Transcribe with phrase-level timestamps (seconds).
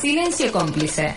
[0.00, 1.16] Silencio cómplice.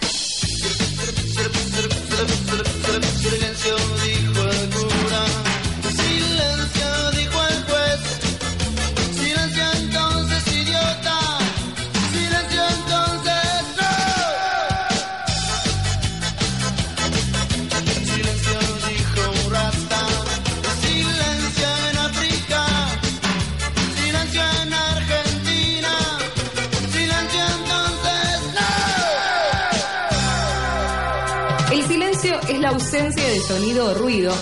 [32.89, 34.33] Ausencia de sonido o ruido,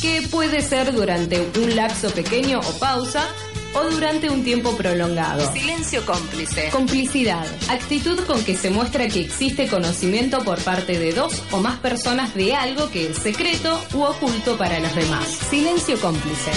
[0.00, 3.26] que puede ser durante un lapso pequeño o pausa,
[3.74, 5.52] o durante un tiempo prolongado.
[5.52, 6.68] Silencio cómplice.
[6.70, 11.80] Complicidad, actitud con que se muestra que existe conocimiento por parte de dos o más
[11.80, 15.26] personas de algo que es secreto u oculto para los demás.
[15.50, 16.52] Silencio cómplice.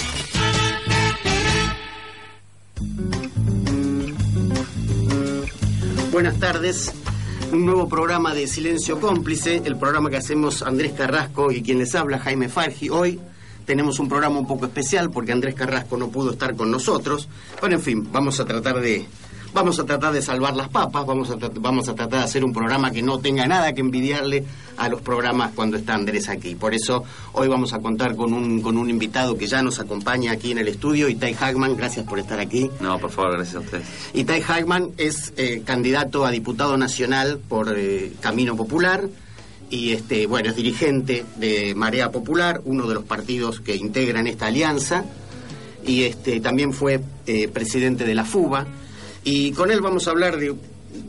[6.12, 6.94] Buenas tardes.
[7.52, 11.96] Un nuevo programa de Silencio Cómplice, el programa que hacemos Andrés Carrasco y quien les
[11.96, 12.90] habla, Jaime Fargi.
[12.90, 13.20] Hoy
[13.66, 17.28] tenemos un programa un poco especial porque Andrés Carrasco no pudo estar con nosotros.
[17.60, 19.08] Pero en fin, vamos a tratar de
[19.54, 22.54] vamos a tratar de salvar las papas, vamos a vamos a tratar de hacer un
[22.54, 24.44] programa que no tenga nada que envidiarle
[24.78, 26.56] a los programas cuando está Andrés aquí.
[26.56, 30.32] Por eso hoy vamos a contar con un con un invitado que ya nos acompaña
[30.32, 32.70] aquí en el estudio, Itai Hagman, gracias por estar aquí.
[32.80, 33.86] No, por favor, gracias a ustedes.
[34.14, 39.08] Itai Hagman es eh, candidato a diputado nacional por eh, Camino Popular
[39.70, 44.48] y este bueno es dirigente de Marea Popular, uno de los partidos que integran esta
[44.48, 45.06] alianza
[45.86, 48.66] y este también fue eh, presidente de la FUBA
[49.24, 50.56] y con él vamos a hablar de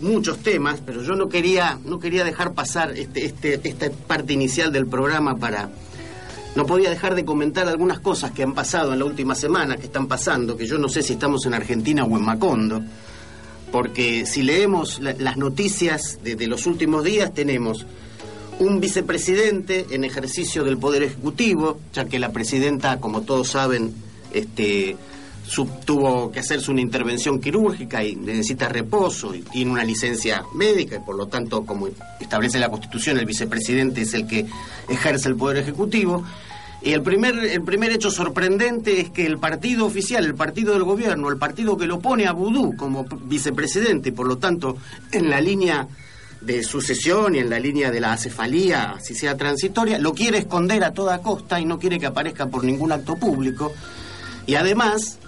[0.01, 4.73] muchos temas, pero yo no quería no quería dejar pasar este, este esta parte inicial
[4.73, 5.71] del programa para
[6.57, 9.85] no podía dejar de comentar algunas cosas que han pasado en la última semana, que
[9.87, 12.83] están pasando, que yo no sé si estamos en Argentina o en Macondo,
[13.71, 17.87] porque si leemos la- las noticias de, de los últimos días tenemos
[18.59, 23.95] un vicepresidente en ejercicio del Poder Ejecutivo, ya que la presidenta, como todos saben,
[24.35, 24.97] este,
[25.85, 31.01] tuvo que hacerse una intervención quirúrgica y necesita reposo y tiene una licencia médica y
[31.01, 31.89] por lo tanto, como
[32.21, 34.47] establece la Constitución, el vicepresidente es el que
[34.89, 36.25] ejerce el Poder Ejecutivo.
[36.83, 40.85] Y el primer, el primer hecho sorprendente es que el partido oficial, el partido del
[40.85, 44.79] gobierno, el partido que lo pone a Vudú como vicepresidente y por lo tanto
[45.13, 45.87] en la línea
[46.41, 50.85] de sucesión y en la línea de la acefalía, si sea transitoria, lo quiere esconder
[50.85, 53.73] a toda costa y no quiere que aparezca por ningún acto público.
[54.47, 55.19] Y además,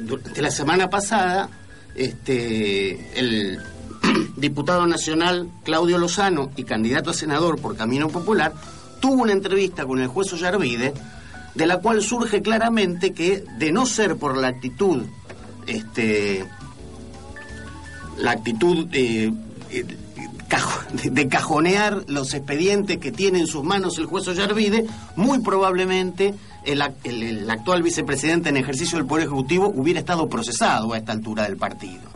[0.00, 1.48] durante la semana pasada,
[1.94, 3.58] este, el
[4.36, 8.52] diputado nacional Claudio Lozano y candidato a senador por Camino Popular
[9.00, 10.94] tuvo una entrevista con el juez Ollarvide,
[11.54, 15.02] de la cual surge claramente que, de no ser por la actitud,
[15.66, 16.44] este,
[18.16, 19.32] la actitud eh,
[19.70, 19.84] eh,
[21.02, 24.86] de cajonear los expedientes que tiene en sus manos el juez Ollarvide,
[25.16, 26.34] muy probablemente
[26.64, 31.12] el, el- el actual vicepresidente en ejercicio del Poder Ejecutivo hubiera estado procesado a esta
[31.12, 32.10] altura del partido.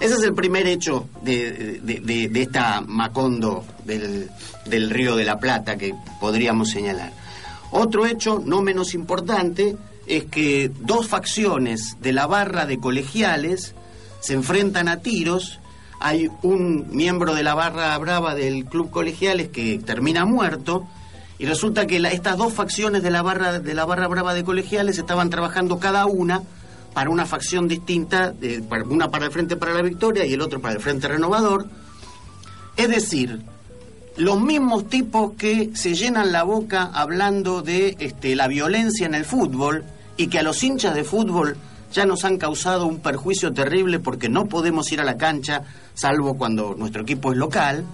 [0.00, 4.30] Ese es el primer hecho de, de- de- de esta Macondo del,
[4.66, 7.12] del Río de la Plata que podríamos señalar.
[7.70, 9.76] Otro hecho, no menos importante,
[10.06, 13.74] es que dos facciones de la barra de colegiales
[14.20, 15.60] se enfrentan a tiros.
[16.00, 20.86] Hay un miembro de la barra brava del club colegiales que termina muerto.
[21.42, 24.96] Y resulta que estas dos facciones de la barra de la barra brava de colegiales
[24.96, 26.40] estaban trabajando cada una
[26.94, 28.32] para una facción distinta,
[28.88, 31.66] una para el Frente para la Victoria y el otro para el Frente Renovador.
[32.76, 33.42] Es decir,
[34.16, 39.24] los mismos tipos que se llenan la boca hablando de este, la violencia en el
[39.24, 39.82] fútbol
[40.16, 41.56] y que a los hinchas de fútbol
[41.92, 45.62] ya nos han causado un perjuicio terrible porque no podemos ir a la cancha
[45.94, 47.84] salvo cuando nuestro equipo es local,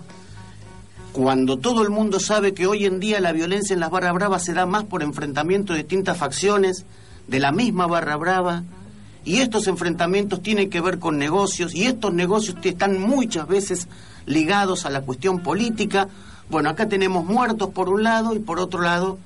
[1.12, 4.44] cuando todo el mundo sabe que hoy en día la violencia en las barras bravas
[4.44, 6.84] se da más por enfrentamiento de distintas facciones
[7.26, 8.62] de la misma barra brava,
[9.25, 13.88] y estos enfrentamientos tienen que ver con negocios, y estos negocios están muchas veces
[14.26, 16.08] ligados a la cuestión política.
[16.49, 19.19] Bueno, acá tenemos muertos por un lado y por otro lado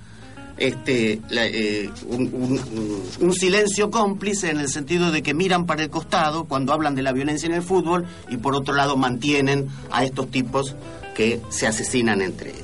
[0.59, 6.45] este, eh, un- un silencio cómplice en el sentido de que miran para el costado
[6.45, 10.31] cuando hablan de la violencia en el fútbol y por otro lado mantienen a estos
[10.31, 10.75] tipos
[11.15, 12.63] que se asesinan entre ellos.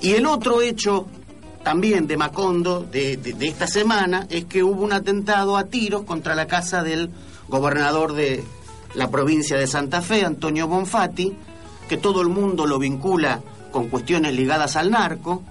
[0.00, 1.06] Y el otro hecho
[1.62, 6.46] también de Macondo de, esta semana es que hubo un atentado a tiros contra la
[6.46, 7.10] casa del
[7.48, 8.42] gobernador de
[8.94, 11.32] la provincia de Santa Fe, Antonio Bonfatti,
[11.88, 13.40] que todo el mundo lo vincula
[13.70, 15.42] con cuestiones ligadas al narco.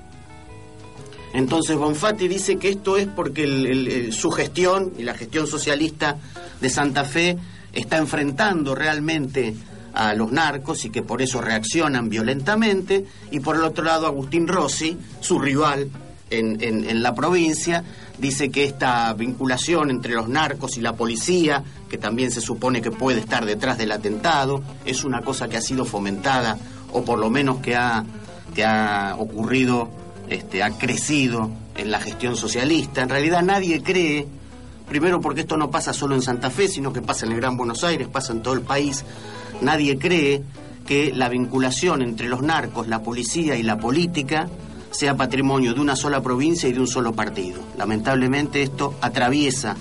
[1.33, 6.17] Entonces Bonfatti dice que esto es porque el- su gestión y la gestión socialista
[6.59, 7.37] de Santa Fe
[7.71, 9.55] está enfrentando realmente
[9.93, 13.05] a los narcos y que por eso reaccionan violentamente.
[13.31, 15.89] Y por el otro lado Agustín Rossi, su rival
[16.29, 17.83] en, en- la provincia,
[18.17, 22.91] dice que esta vinculación entre los narcos y la policía, que también se supone que
[22.91, 26.57] puede estar detrás del atentado, es una cosa que ha sido fomentada
[26.93, 28.05] o por lo menos que ha,
[28.55, 29.89] que ha ocurrido
[30.29, 33.01] este, ha crecido en la gestión socialista.
[33.01, 34.25] En realidad nadie cree,
[34.87, 37.57] primero porque esto no pasa solo en Santa Fe, sino que pasa en el Gran
[37.57, 39.03] Buenos Aires, pasa en todo el país,
[39.61, 40.41] nadie cree
[40.85, 44.49] que la vinculación entre los narcos, la policía y la política
[44.91, 47.61] sea patrimonio de una sola provincia y de un solo partido.
[47.77, 49.75] Lamentablemente esto atraviesa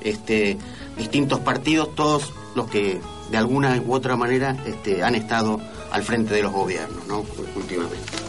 [0.00, 0.58] este,
[0.96, 5.60] distintos partidos, todos los que de alguna u otra manera este, han estado
[5.92, 7.24] al frente de los gobiernos ¿no?
[7.54, 8.27] últimamente.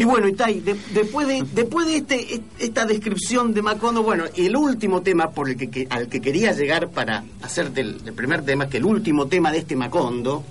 [0.00, 4.56] Y bueno, Itay, de- después de, después de este, esta descripción de Macondo, bueno, el
[4.56, 8.78] último tema por el que, al que quería llegar para hacerte el, primer tema, que
[8.78, 10.42] el último tema de este Macondo,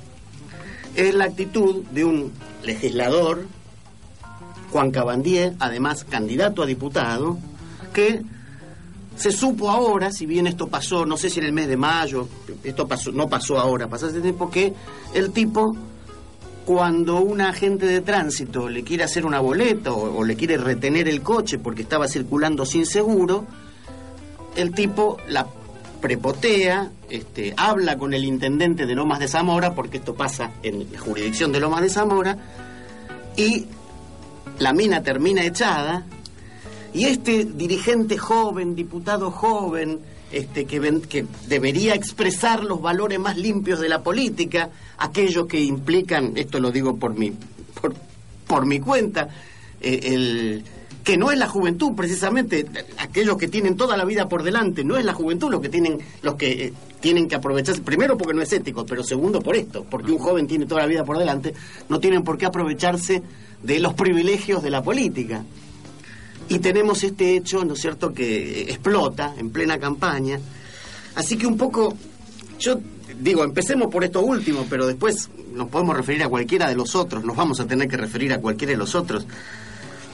[0.96, 2.32] es la actitud de un
[2.64, 3.48] legislador,
[4.72, 7.40] Juan Cabandier, además candidato a diputado,
[7.92, 8.22] que
[9.16, 12.28] se supo ahora, si bien esto pasó, no sé si en el mes de mayo,
[12.64, 14.74] esto no pasó ahora, pasó hace tiempo, que
[15.16, 15.76] el tipo
[16.70, 21.24] cuando un agente de tránsito le quiere hacer una boleta o, le quiere retener el
[21.24, 23.48] coche porque estaba circulando sin seguro,
[24.56, 25.48] el tipo la
[26.00, 31.00] prepotea, este, habla con el intendente de Lomas de Zamora, porque esto pasa en la
[31.00, 32.38] jurisdicción de Lomas de Zamora,
[33.36, 33.66] y
[34.60, 36.06] la mina termina echada,
[36.94, 40.02] y este dirigente joven, diputado joven,
[40.32, 44.70] este, que, ven- que debería expresar los valores más limpios de la política,
[45.00, 47.32] aquellos que implican, esto lo digo por mi,
[47.82, 47.94] por,
[48.46, 49.30] por mi cuenta,
[49.82, 50.64] eh, el,
[51.04, 52.66] que no es la juventud precisamente,
[52.98, 56.00] aquellos que tienen toda la vida por delante, no es la juventud los que tienen,
[56.22, 59.86] los que eh, tienen que aprovecharse, primero porque no es ético, pero segundo por esto,
[59.90, 61.54] porque un joven tiene toda la vida por delante,
[61.88, 63.24] no tienen por qué aprovecharse
[63.64, 65.44] de los privilegios de la política.
[66.50, 70.40] Y tenemos este hecho, ¿no es cierto?, que explota en plena campaña.
[71.16, 71.96] Así que un poco,
[72.60, 72.80] yo
[73.20, 77.24] digo, empecemos por esto último, pero después nos podemos referir a cualquiera de los otros,
[77.24, 79.26] nos vamos a tener que referir a cualquiera de los otros.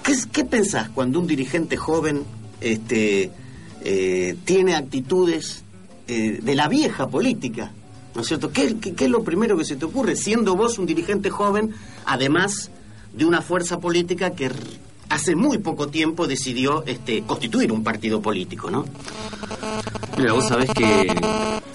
[0.03, 2.23] ¿Qué, qué pensás cuando un dirigente joven
[2.61, 3.31] este,
[3.83, 5.63] eh, tiene actitudes
[6.07, 7.71] eh, de la vieja política?
[8.13, 8.51] ¿No es cierto?
[8.51, 10.15] ¿Qué, es lo primero que se te ocurre?
[10.15, 11.73] Siendo vos un dirigente joven,
[12.05, 12.71] además
[13.13, 14.49] de una fuerza política que
[15.09, 18.85] hace muy poco tiempo decidió este, constituir un partido político, ¿no?
[20.17, 21.13] Mira, vos sabés que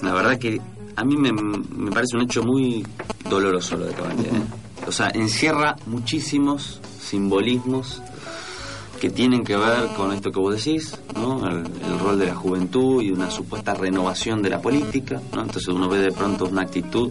[0.03, 0.61] la verdad que
[1.01, 2.87] a mí me, me parece un hecho muy
[3.29, 3.93] doloroso lo de.
[3.93, 4.43] ¿eh?
[4.87, 8.03] O sea, encierra muchísimos simbolismos
[9.01, 11.49] que tienen que ver con esto que vos decís, ¿no?
[11.49, 15.41] El, el rol de la juventud y una supuesta renovación de la política, ¿no?
[15.41, 17.11] Entonces uno ve de pronto una actitud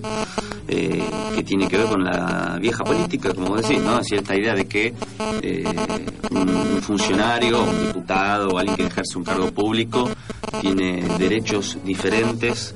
[0.67, 1.03] eh,
[1.33, 3.99] que tiene que ver con la vieja política, como vos decís, ¿no?
[4.01, 4.93] Esta idea de que
[5.41, 5.63] eh,
[6.29, 10.07] un, un funcionario, un diputado o alguien que ejerce un cargo público
[10.61, 12.75] tiene derechos diferentes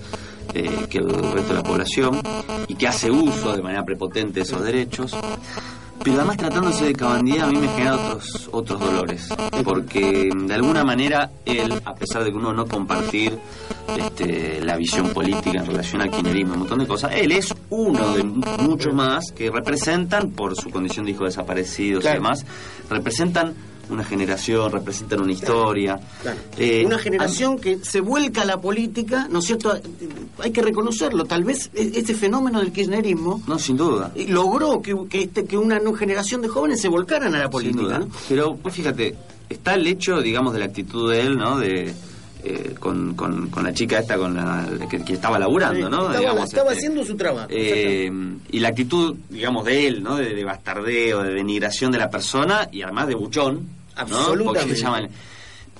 [0.54, 2.22] eh, que el resto de la población
[2.68, 5.16] y que hace uso de manera prepotente de esos derechos.
[6.04, 9.30] Pero además tratándose de Cabandier a mí me genera otros, otros dolores,
[9.64, 13.38] porque de alguna manera él, a pesar de que uno no compartir
[13.98, 18.16] este, la visión política en relación al kirchnerismo, un montón de cosas, él es uno
[18.16, 22.18] de muchos más que representan, por su condición de hijo desaparecido Claro.
[22.18, 22.46] y demás,
[22.90, 23.54] representan
[23.94, 26.00] una generación, representan una historia.
[26.58, 29.74] Eh, Una generación que se vuelca a la política, ¿no es cierto?
[30.40, 31.26] Hay que reconocerlo.
[31.26, 34.12] Tal vez e- este fenómeno del kirchnerismo No, sin duda.
[34.16, 37.52] eh, logró que, que, este- que una generación de jóvenes se volcaran a la Sin
[37.52, 37.82] política.
[37.84, 38.00] duda.
[38.00, 38.08] ¿no?
[38.30, 39.16] Pero pues fíjate,
[39.50, 41.60] está el hecho, digamos, de la actitud de él, ¿no?
[41.60, 41.94] De
[42.46, 46.02] eh, con, con, con la chica esta con la que, que estaba laburando, ¿no?
[46.08, 47.48] Estaba, Digamos, estaba este, haciendo su trabajo.
[47.50, 48.12] eh,
[48.52, 50.18] y la actitud, digamos, de él, ¿no?
[50.18, 53.62] De, de bastardeo, de denigración de la persona y además de buchón.
[53.96, 54.76] Absolutamente.
[54.76, 55.10] Llaman-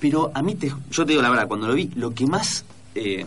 [0.00, 2.64] Pero a mí, te, yo te digo la verdad, cuando lo vi, lo que más
[2.94, 3.24] eh,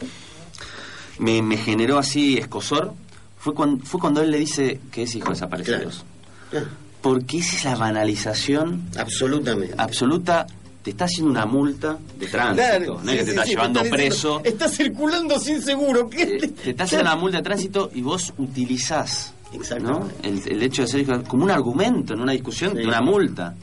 [1.20, 2.94] me, me generó así escosor
[3.40, 6.04] fue cuando, fue cuando él le dice que es hijo de desaparecidos.
[6.50, 6.68] Claro.
[7.02, 9.76] porque esa es la banalización Absolutamente.
[9.78, 10.48] absoluta.
[10.84, 13.44] Te está haciendo una multa de tránsito, Claro, no es sí, que te sí, está
[13.44, 14.42] sí, llevando está diciendo, preso.
[14.46, 16.10] Está circulando sin seguro.
[16.10, 16.22] ¿Qué?
[16.24, 19.34] Eh, te está haciendo una multa de tránsito y vos utilizás
[19.82, 20.08] ¿no?
[20.24, 23.54] El, el hecho de ser hijo- como un argumento en una discusión de una multa.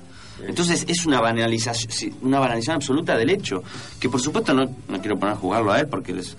[0.46, 3.62] Entonces es una banalización, una banalización absoluta del hecho,
[4.00, 6.36] que por supuesto no, no quiero poner a jugarlo a él porque les-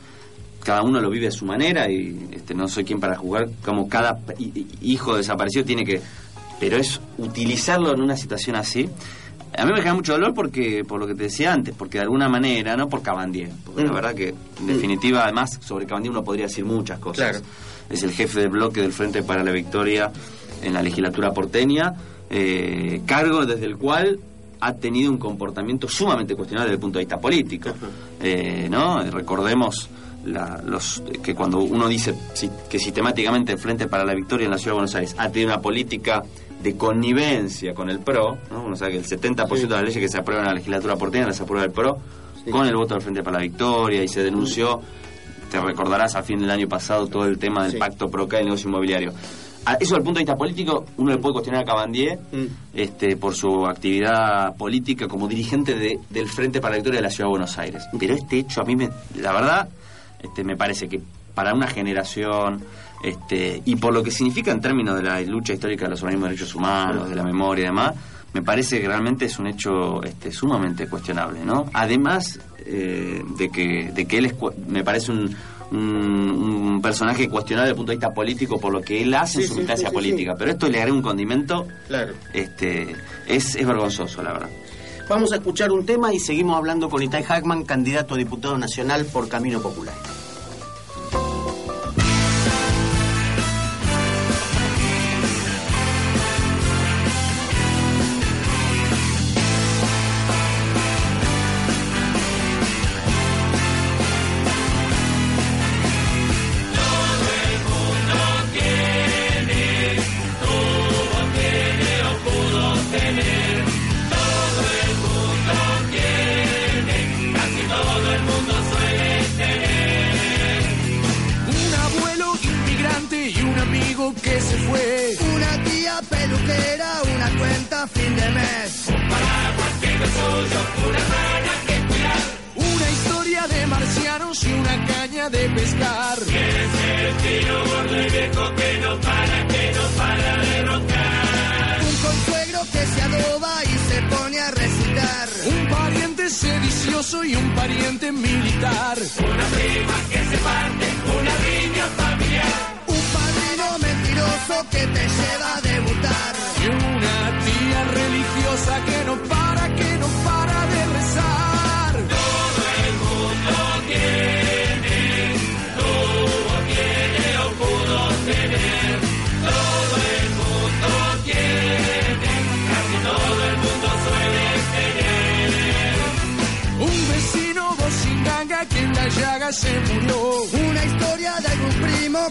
[0.63, 3.87] cada uno lo vive a su manera y este, no soy quien para jugar como
[3.87, 6.01] cada hi- hi- hijo desaparecido tiene que...
[6.59, 8.89] Pero es utilizarlo en una situación así.
[9.57, 12.03] A mí me genera mucho dolor porque por lo que te decía antes, porque de
[12.03, 13.95] alguna manera, no por Cabandier, porque la Mm.
[13.95, 17.45] verdad que en definitiva además sobre Cabandier uno podría decir muchas cosas Claro.
[17.89, 20.11] es el jefe del bloque del Frente para la Victoria
[20.63, 21.93] en la legislatura porteña,
[22.29, 24.19] eh, cargo desde el cual
[24.59, 27.69] ha tenido un comportamiento sumamente cuestionable desde el punto de vista político.
[28.21, 29.01] Eh, ¿no?
[29.03, 29.89] Recordemos
[30.25, 34.51] la- los, que cuando uno dice si- que sistemáticamente el Frente para la Victoria en
[34.51, 36.23] la Ciudad de Buenos Aires ha tenido una política
[36.63, 38.63] de connivencia con el PRO, ¿no?
[38.65, 41.27] uno sabe que el 70% de las leyes que se aprueban en la legislatura porteña
[41.27, 41.99] las aprueba el PRO,
[42.49, 44.81] con el voto del Frente para la Victoria y se denunció
[45.51, 47.77] te recordarás a fin del año pasado todo el tema del Sí.
[47.77, 49.13] pacto PROCA y el negocio inmobiliario.
[49.79, 52.45] Eso el punto de vista político, uno le puede cuestionar a Cabandier Mm.
[52.73, 57.09] este, por su actividad política como dirigente de- del Frente para la Victoria de la
[57.09, 57.83] Ciudad de Buenos Aires.
[57.99, 59.69] Pero este hecho a mí, me, la verdad,
[60.21, 61.01] este, me parece que
[61.33, 62.63] para una generación
[63.03, 66.29] este, y por lo que significa en términos de la lucha histórica de los organismos
[66.29, 67.93] de derechos humanos, de la memoria y demás,
[68.33, 71.65] me parece que realmente es un hecho este, sumamente cuestionable, ¿no?
[71.73, 74.33] Además eh, de que de que él es,
[74.67, 75.35] me parece un,
[75.71, 79.41] un, un personaje cuestionable desde el punto de vista político por lo que él hace
[79.41, 82.13] en su militancia política, pero esto le agrega un condimento Claro.
[82.33, 82.95] este
[83.27, 84.49] es, es vergonzoso, la verdad.
[85.07, 89.05] Vamos a escuchar un tema y seguimos hablando con Itai Hackman, candidato a diputado nacional
[89.05, 89.93] por Camino Popular.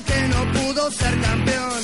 [0.06, 1.82] Que no pudo ser campeón.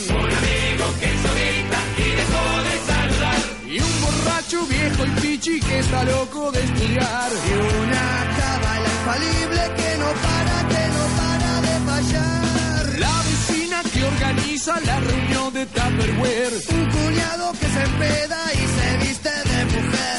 [3.66, 7.30] Y un borracho viejo y pichi que está loco de estudiar.
[7.48, 7.52] Y
[7.84, 8.06] una
[8.38, 12.98] cábala infalible que no para, que no para de fallar.
[12.98, 16.54] La vecina que organiza la reunión de Tupperware.
[16.70, 20.10] Un cuñado que se empeda y se viste de mujer.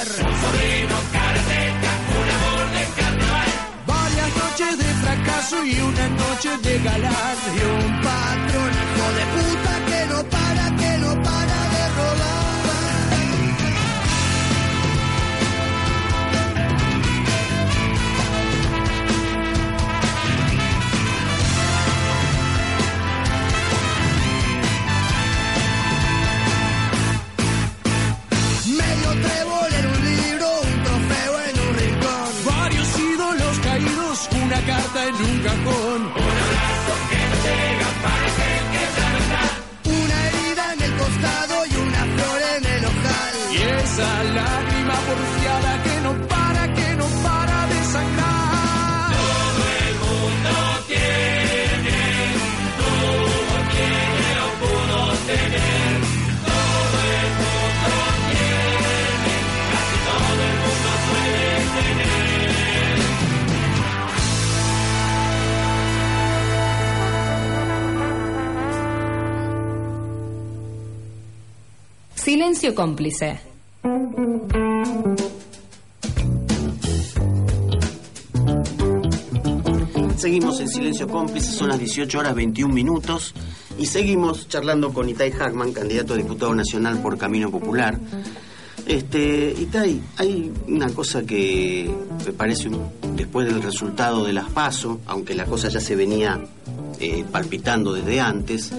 [1.13, 1.91] Varias
[5.42, 7.14] fracaso y una noche de galán.
[7.56, 8.72] Y un patrón
[9.18, 12.42] de puta que no para, que no para de robar.
[28.68, 29.71] Medio trébol
[34.65, 36.01] carta en un cajón.
[36.01, 39.51] Un abrazo que no llega parece que es la verdad.
[40.01, 43.34] Una herida en el costado y una flor en el ojal.
[43.51, 49.12] Y esa lágrima porfiada que no para, que no para de sangrar.
[49.22, 50.53] Todo el mundo
[50.88, 52.00] tiene,
[52.80, 55.00] tuvo quien no pudo
[55.30, 55.94] tener.
[56.50, 57.94] Todo el mundo
[58.30, 59.36] tiene,
[59.72, 62.31] casi todo el mundo suele tener.
[72.24, 73.40] Silencio cómplice.
[80.18, 83.34] Seguimos en Silencio Cómplice, son las 18 horas 21 minutos
[83.80, 87.98] y seguimos charlando con Itai Hackman, candidato a diputado nacional por Camino Popular.
[88.86, 91.90] Este, Itai, hay una cosa que
[92.24, 92.70] me parece,
[93.16, 96.40] después del resultado de las PASO, aunque la cosa ya se venía
[97.00, 98.72] eh, palpitando desde antes,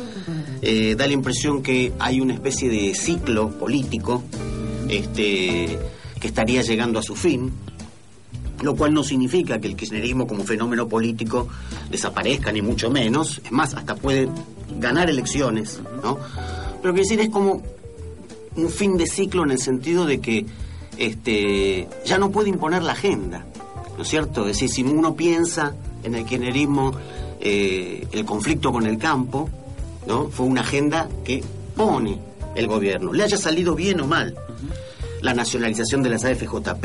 [0.62, 4.22] eh, da la impresión que hay una especie de ciclo político
[4.88, 5.76] este,
[6.20, 7.52] que estaría llegando a su fin,
[8.62, 11.48] lo cual no significa que el kirchnerismo como fenómeno político
[11.90, 14.28] desaparezca, ni mucho menos, es más, hasta puede
[14.78, 16.18] ganar elecciones, ¿no?
[16.80, 17.60] Pero quiero decir, es como
[18.54, 20.46] un fin de ciclo en el sentido de que
[20.96, 23.44] este, ya no puede imponer la agenda,
[23.96, 24.42] ¿no es cierto?
[24.42, 26.92] Es decir, si uno piensa en el kirchnerismo,
[27.40, 29.50] eh, el conflicto con el campo,
[30.06, 30.28] ¿no?
[30.28, 31.42] Fue una agenda que
[31.76, 32.18] pone
[32.54, 34.34] el gobierno, le haya salido bien o mal.
[35.20, 36.84] La nacionalización de las AFJP,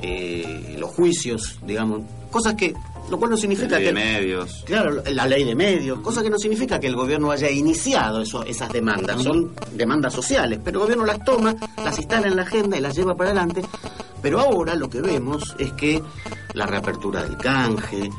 [0.00, 2.74] eh, los juicios, digamos, cosas que,
[3.10, 3.86] lo cual no significa Ley que...
[3.86, 4.62] de medios.
[4.64, 8.42] Claro, la ley de medios, cosa que no significa que el gobierno haya iniciado eso,
[8.44, 12.76] esas demandas, son demandas sociales, pero el gobierno las toma, las instala en la agenda
[12.76, 13.62] y las lleva para adelante,
[14.22, 16.02] pero ahora lo que vemos es que
[16.54, 18.10] la reapertura del canje,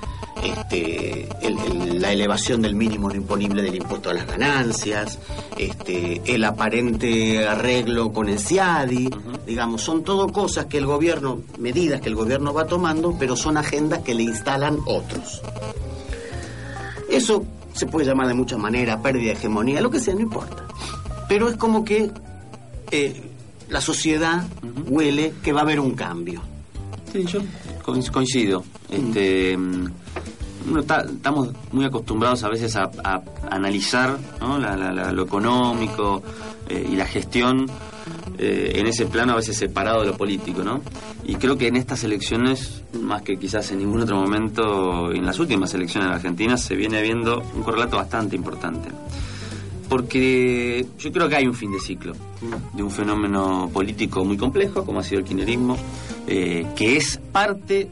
[0.43, 5.19] este, el- el- la elevación del mínimo no imponible del impuesto a las ganancias,
[5.57, 9.09] este, el aparente arreglo con el CIADI,
[9.45, 13.57] digamos, son todo cosas que el gobierno, medidas que el gobierno va tomando, pero son
[13.57, 15.41] agendas que le instalan otros.
[17.09, 17.43] Eso
[17.73, 20.65] se puede llamar de muchas maneras, pérdida de hegemonía, lo que sea, no importa.
[21.27, 22.11] Pero es como que
[22.91, 23.21] eh,
[23.69, 24.43] la sociedad
[24.87, 26.41] huele que va a haber un cambio.
[27.11, 27.39] Sí, yo
[27.83, 28.63] coinc- coincido.
[28.89, 29.85] Este, mm,
[30.69, 32.89] uno está- estamos muy acostumbrados a veces a,
[33.51, 34.17] analizar.
[34.41, 36.21] La- la- la- lo económico
[36.67, 37.67] eh, y la gestión
[38.37, 40.81] eh, en ese plano a veces separado de lo político, ¿no?
[41.25, 45.37] Y creo que en estas elecciones, más que quizás en ningún otro momento, en las
[45.39, 48.89] últimas elecciones en Argentina, se viene viendo un correlato bastante importante.
[49.87, 52.13] Porque yo creo que hay un fin de ciclo
[52.73, 55.77] de un fenómeno político muy complejo, como ha sido el kirchnerismo,
[56.27, 57.89] eh, que es parte,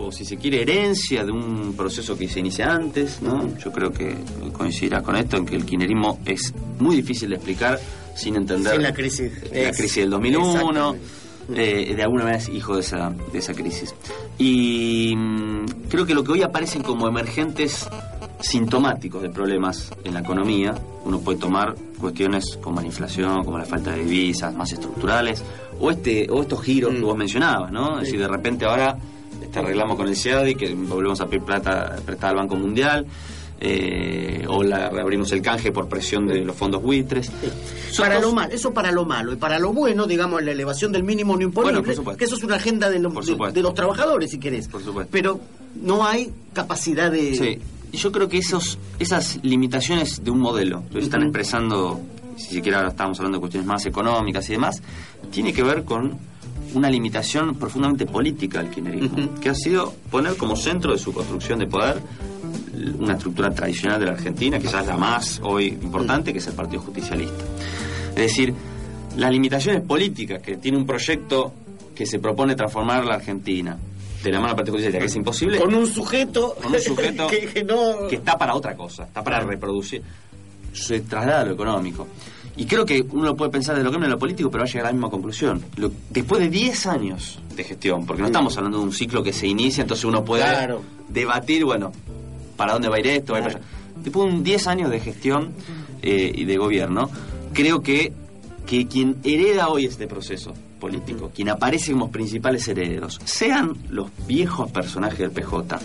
[0.00, 3.20] o si se quiere, herencia de un proceso que se inicia antes.
[3.22, 3.56] ¿no?
[3.58, 4.14] Yo creo que
[4.52, 7.78] coincidirás con esto, en que el kirchnerismo es muy difícil de explicar
[8.16, 9.32] sin entender Sin la crisis.
[9.52, 10.94] la Es- crisis del 2001.
[10.94, 11.90] Exactamente.
[11.90, 13.94] eh, de alguna manera es hijo de esa, de esa crisis.
[14.38, 17.88] Y mm, creo que lo que hoy aparecen como emergentes
[18.40, 23.64] sintomáticos de problemas en la economía, uno puede tomar cuestiones como la inflación, como la
[23.66, 25.42] falta de divisas más estructurales,
[25.78, 27.98] o este o estos giros que vos mencionabas, ¿no?
[27.98, 28.96] Es decir, de repente ahora
[29.50, 33.04] este arreglamos con el CIADI, que volvemos a pedir plata prestada al Banco Mundial,
[33.62, 37.30] eh, o la reabrimos el canje por presión de los fondos buitres.
[37.98, 39.32] Para lo malo, eso para lo malo.
[39.32, 42.36] Y para lo bueno, digamos, la elevación del mínimo no imponible, Bueno, por que eso
[42.36, 44.68] es una agenda de, los- Por de- los trabajadores, si querés.
[44.68, 45.10] Por supuesto.
[45.12, 45.40] Pero
[45.82, 47.34] no hay capacidad de...
[47.34, 47.58] Sí,
[47.98, 52.00] yo creo que esos, esas limitaciones de un modelo, lo están expresando,
[52.36, 54.80] si siquiera ahora estamos hablando de cuestiones más económicas y demás,
[55.32, 56.16] tiene que ver con
[56.74, 61.58] una limitación profundamente política del kirchnerismo, que ha sido poner como centro de su construcción
[61.58, 62.02] de poder
[62.98, 66.80] una estructura tradicional de la Argentina, quizás la más hoy importante, que es el Partido
[66.82, 67.44] Justicialista.
[68.10, 68.54] Es decir,
[69.16, 71.52] las limitaciones políticas que tiene un proyecto
[71.94, 73.78] que se propone transformar la Argentina
[74.22, 77.26] de la mano del Partido Justicialista, que es imposible, Con un sujeto, Con un sujeto
[77.30, 78.08] que, que no...
[78.08, 80.02] que está para otra cosa, está para reproducir.
[80.72, 82.06] Se traslada a lo económico.
[82.56, 84.72] Y creo que uno puede pensar de lo económico y lo político, pero va a
[84.72, 85.62] llegar a la misma conclusión.
[85.76, 89.32] Lo- después de 10 años de gestión, porque no estamos hablando de un ciclo que
[89.32, 90.82] se inicia, entonces uno puede Claro.
[91.08, 91.92] debatir, bueno,
[92.56, 93.32] ¿para dónde va a ir esto?
[93.32, 93.66] va a ir para allá.
[94.02, 95.52] Después de un 10 años de gestión
[96.02, 97.10] eh, y de gobierno,
[97.52, 98.12] creo que,
[98.66, 104.70] que quien hereda hoy este proceso político, quien aparece como principales herederos, sean los viejos
[104.70, 105.78] personajes del PJ,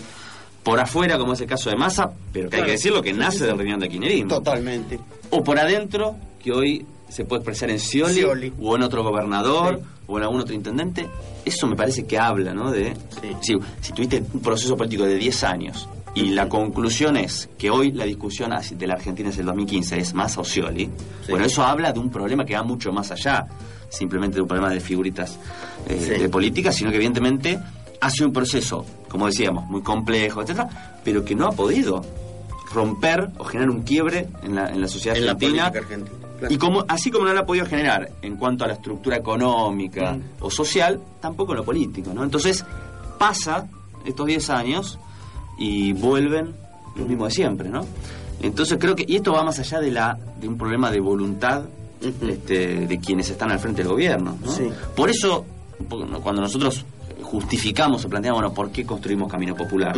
[0.62, 3.44] por afuera, como es el caso de Massa, pero que hay que decirlo que nace
[3.46, 4.28] del reunión de kirchnerismo.
[4.30, 4.98] Totalmente.
[5.30, 8.52] O por adentro, que hoy se puede expresar en Scioli, Scioli.
[8.62, 9.86] o en otro gobernador, Sí.
[10.06, 11.08] o en algún otro intendente.
[11.44, 12.70] Eso me parece que habla, ¿no?
[12.70, 13.32] De, Sí.
[13.40, 17.90] si, si tuviste un proceso político de 10 años y la conclusión es que hoy
[17.90, 20.88] la discusión de la Argentina es el 2015 es más Scioli,
[21.28, 23.46] bueno, eso habla de un problema que va mucho más allá
[23.88, 25.38] simplemente de un problema de figuritas
[25.88, 26.22] eh, Sí.
[26.22, 27.58] de política, sino que evidentemente
[28.00, 30.68] hace un proceso, como decíamos, muy complejo, etcétera,
[31.04, 32.02] pero que no ha podido
[32.72, 35.72] romper o generar un quiebre en la, en la sociedad En argentina,
[36.38, 36.54] claro.
[36.54, 40.12] Y como, así como no lo ha podido generar en cuanto a la estructura económica
[40.14, 40.22] Mm.
[40.40, 42.22] o social, tampoco en lo político, ¿no?
[42.24, 42.64] Entonces,
[43.18, 43.66] pasa
[44.04, 44.98] estos 10 años
[45.58, 46.54] y vuelven
[46.96, 47.84] lo mismo de siempre, ¿no?
[48.40, 51.62] Entonces creo que, y esto va más allá de la de un problema de voluntad
[52.00, 54.36] este, de quienes están al frente del gobierno.
[54.44, 54.52] ¿no?
[54.52, 54.68] Sí.
[54.94, 55.44] Por eso,
[56.22, 56.84] cuando nosotros
[57.22, 59.96] justificamos o planteamos, bueno, ¿por qué construimos Camino Popular?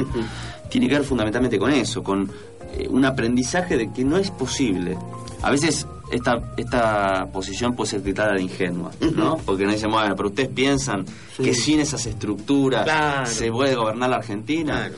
[0.70, 2.30] Tiene que ver fundamentalmente con eso, con
[2.74, 4.96] eh, un aprendizaje de que no es posible.
[5.42, 9.36] A veces esta, esta posición puede ser gritada de ingenua, ¿no?
[9.38, 11.04] Porque nos dicen, bueno, pero ustedes piensan
[11.36, 13.26] que sin esas estructuras Claro.
[13.26, 14.74] se puede gobernar la Argentina.
[14.74, 14.94] Claro.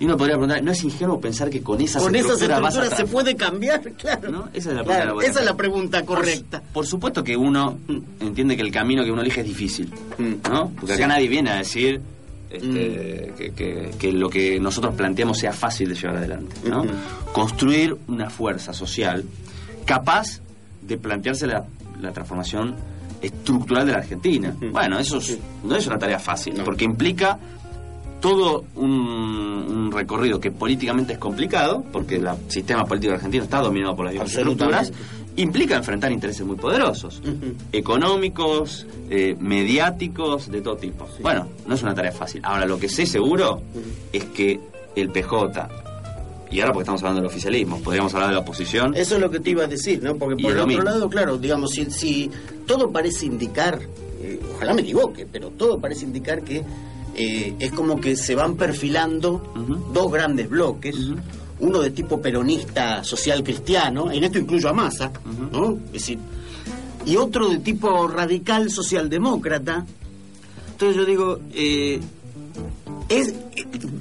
[0.00, 2.74] Y uno podría preguntar, ¿no es ingenuo pensar que con esas Con esas estructuras vas
[2.76, 4.30] a estructuras se puede cambiar, claro.
[4.30, 4.48] ¿No?
[4.52, 6.62] Esa es la pregunta esa es la pregunta correcta.
[6.72, 7.78] Por, supuesto que uno
[8.18, 10.50] entiende que el camino que uno elige es difícil, Mm.
[10.50, 10.70] ¿no?
[10.78, 11.08] Porque acá Sí.
[11.08, 12.00] nadie viene a decir
[12.50, 16.84] este, que, que- que lo que nosotros planteamos sea fácil de llevar adelante, ¿no?
[17.32, 19.24] Construir una fuerza social
[19.84, 20.40] capaz
[20.82, 21.64] de plantearse la,
[22.00, 22.74] la transformación
[23.20, 24.54] estructural de la Argentina.
[24.72, 26.64] Bueno, eso es- no es una tarea fácil, No.
[26.64, 27.38] porque implica
[28.20, 33.96] todo un, un recorrido que políticamente es complicado, porque el sistema político argentino está dominado
[33.96, 34.80] por las Absolutamente.
[34.90, 34.92] estructuras,
[35.36, 37.20] implica enfrentar intereses muy poderosos,
[37.72, 41.06] económicos, eh, mediáticos, de todo tipo.
[41.20, 42.40] Bueno, no es una tarea fácil.
[42.44, 43.60] Ahora, lo que sé seguro
[44.12, 44.60] es que
[44.94, 45.68] el PJ,
[46.52, 49.30] y ahora porque estamos hablando del oficialismo, podríamos hablar de la oposición, Eso es lo
[49.30, 50.16] que te iba a decir, ¿no?
[50.16, 50.82] Porque por el otro mismo.
[50.82, 52.30] lado, claro, digamos, si, si
[52.66, 53.80] todo parece indicar,
[54.20, 56.62] eh, ojalá me equivoque, pero todo parece indicar que
[57.14, 59.42] eh, es como que se van perfilando
[59.94, 60.94] dos grandes bloques,
[61.60, 65.10] uno de tipo peronista social cristiano, en esto incluyo a Massa.
[65.50, 65.78] ¿no?
[65.86, 66.18] Es decir,
[67.06, 69.86] y otro de tipo radical socialdemócrata.
[70.72, 72.00] Entonces yo digo, eh,
[73.08, 73.34] es,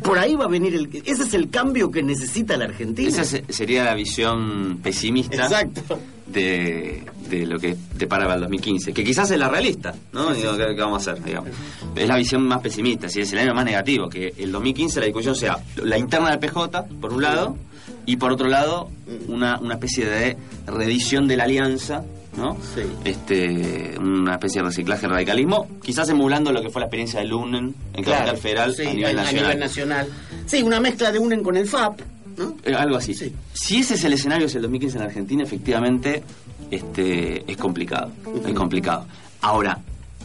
[0.03, 0.89] por ahí va a venir el...
[1.05, 3.09] Ese es el cambio que necesita la Argentina.
[3.09, 5.99] esa se- sería la visión pesimista Exacto.
[6.27, 10.33] de, de lo que depara para el 2015, que quizás es la realista, ¿no?
[10.33, 11.23] Digo, ¿qué, qué vamos a hacer?
[11.23, 11.49] Digamos.
[11.95, 15.05] Es la visión más pesimista, si es el año más negativo, que el 2015 la
[15.07, 17.57] discusión sea la interna del PJ, por un lado,
[18.05, 18.89] y por otro lado,
[19.27, 20.37] una, una especie de
[20.67, 22.03] reedición de la alianza,
[22.37, 22.57] ¿no?
[22.75, 22.81] Sí.
[23.03, 27.75] Este, una especie de reciclaje radicalismo, quizás emulando lo que fue la experiencia de Lunen
[27.93, 29.59] en Claro, Capital Federal sí, a nivel nacional.
[29.59, 30.07] nacional.
[30.45, 31.99] Sí, una mezcla de UNEN con el FAP,
[32.37, 32.55] ¿no?
[32.63, 33.13] Eh, algo así.
[33.13, 33.33] Sí.
[33.53, 36.23] Si ese es el escenario es el 2015 en Argentina, efectivamente
[36.69, 38.11] este, es complicado.
[38.45, 39.05] Es complicado.
[39.41, 39.79] Ahora,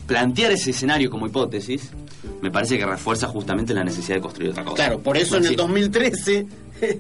[0.07, 1.91] plantear ese escenario como hipótesis
[2.43, 4.77] me parece que refuerza justamente la necesidad de construir otra cosa.
[4.77, 5.57] Claro, por eso en el Sí.
[5.57, 6.47] 2013...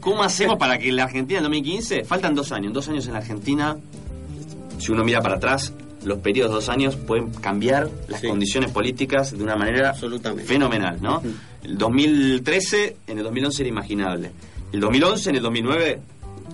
[0.01, 3.19] ¿Cómo hacemos para que la Argentina en 2015, faltan dos años, dos años en la
[3.19, 3.77] Argentina,
[4.79, 5.73] si uno mira para atrás,
[6.05, 8.29] los periodos de dos años pueden cambiar las Sí.
[8.29, 10.45] condiciones políticas de una manera Absolutamente.
[10.45, 11.23] fenomenal, ¿no?
[11.65, 14.31] El 2013 en el 2011 era imaginable.
[14.73, 16.01] El 2011 en el 2009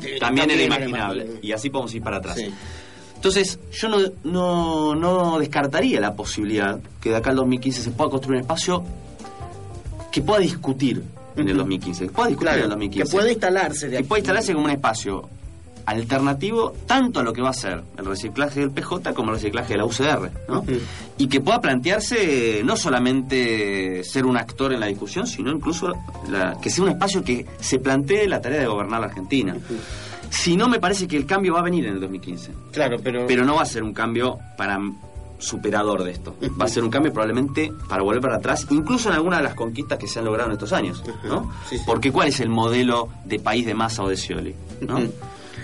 [0.00, 1.30] Sí, también, también era era imaginable.
[1.42, 2.36] Y así podemos ir para atrás.
[2.36, 2.50] Sí.
[3.14, 8.10] Entonces, yo no, no, no descartaría la posibilidad que de acá al 2015 se pueda
[8.10, 8.82] construir un espacio
[10.10, 11.02] que pueda discutir
[11.36, 11.58] en el Ujú.
[11.58, 12.06] 2015.
[12.06, 14.08] Que pueda discutir en el Claro, 2015 que puede instalarse de que aquí.
[14.08, 15.28] puede instalarse como un espacio
[15.86, 19.74] alternativo tanto a lo que va a ser el reciclaje del PJ como el reciclaje
[19.74, 20.64] de la UCR, ¿no?
[21.18, 25.92] Y que pueda plantearse no solamente ser un actor en la discusión, sino incluso
[26.28, 29.56] la- que sea un espacio que se plantee la tarea de gobernar la Argentina.
[30.30, 32.52] Si no, me parece que el cambio va a venir en el 2015.
[32.72, 33.26] Claro, pero...
[33.26, 34.78] Pero no va a ser un cambio para
[35.38, 36.36] superador de esto.
[36.60, 39.54] Va a ser un cambio probablemente para volver para atrás, incluso en algunas de las
[39.54, 41.50] conquistas que se han logrado en estos años, ¿no?
[41.68, 41.78] Sí.
[41.84, 44.54] Porque ¿cuál es el modelo de país de masa o de Scioli?
[44.82, 45.00] ¿no?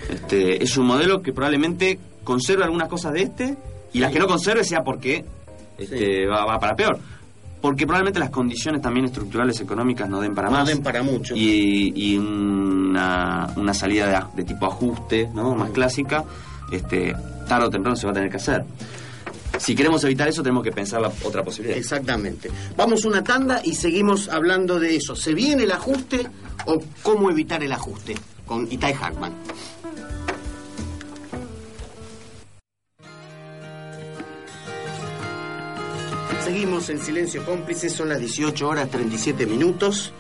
[0.09, 3.57] Este, es un modelo que probablemente conserve algunas cosas de este
[3.93, 5.25] y las que no conserve sea porque
[5.77, 6.99] este, va, va para peor.
[7.61, 10.69] Porque probablemente las condiciones también estructurales económicas no den para No más.
[10.69, 11.35] den para mucho.
[11.35, 15.55] Y, y una, una salida de, de tipo ajuste, ¿no?
[15.57, 16.25] Más clásica,
[16.71, 17.15] este,
[17.49, 18.65] tarde o temprano se va a tener que hacer.
[19.59, 21.77] Si queremos evitar eso, tenemos que pensar la otra posibilidad.
[21.77, 22.49] Exactamente.
[22.77, 25.17] Vamos una tanda y seguimos hablando de eso.
[25.17, 26.29] ¿Se viene el ajuste
[26.67, 28.15] o cómo evitar el ajuste?
[28.47, 29.33] Con Itai Hackman.
[36.49, 40.15] Seguimos en silencio cómplice, son las 18 horas 37 minutos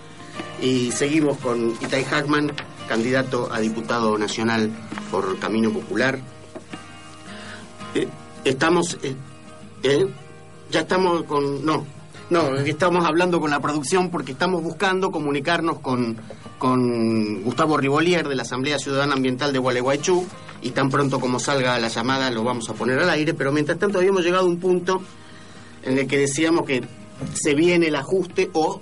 [0.60, 2.52] y seguimos con Itai Hackman,
[2.86, 4.70] candidato a diputado nacional
[5.10, 6.18] por Camino Popular.
[7.94, 8.06] Eh,
[8.44, 9.16] estamos, eh,
[9.82, 10.06] eh,
[10.70, 11.86] ya estamos con, no,
[12.28, 16.18] no, estamos hablando con la producción porque estamos buscando comunicarnos con,
[16.58, 20.26] con Gustavo Rivolier de la Asamblea Ciudadana Ambiental de Gualeguaychú
[20.60, 23.78] y tan pronto como salga la llamada lo vamos a poner al aire, pero mientras
[23.78, 25.00] tanto habíamos llegado a un punto
[25.88, 26.82] en el que decíamos que
[27.34, 28.80] se viene el ajuste o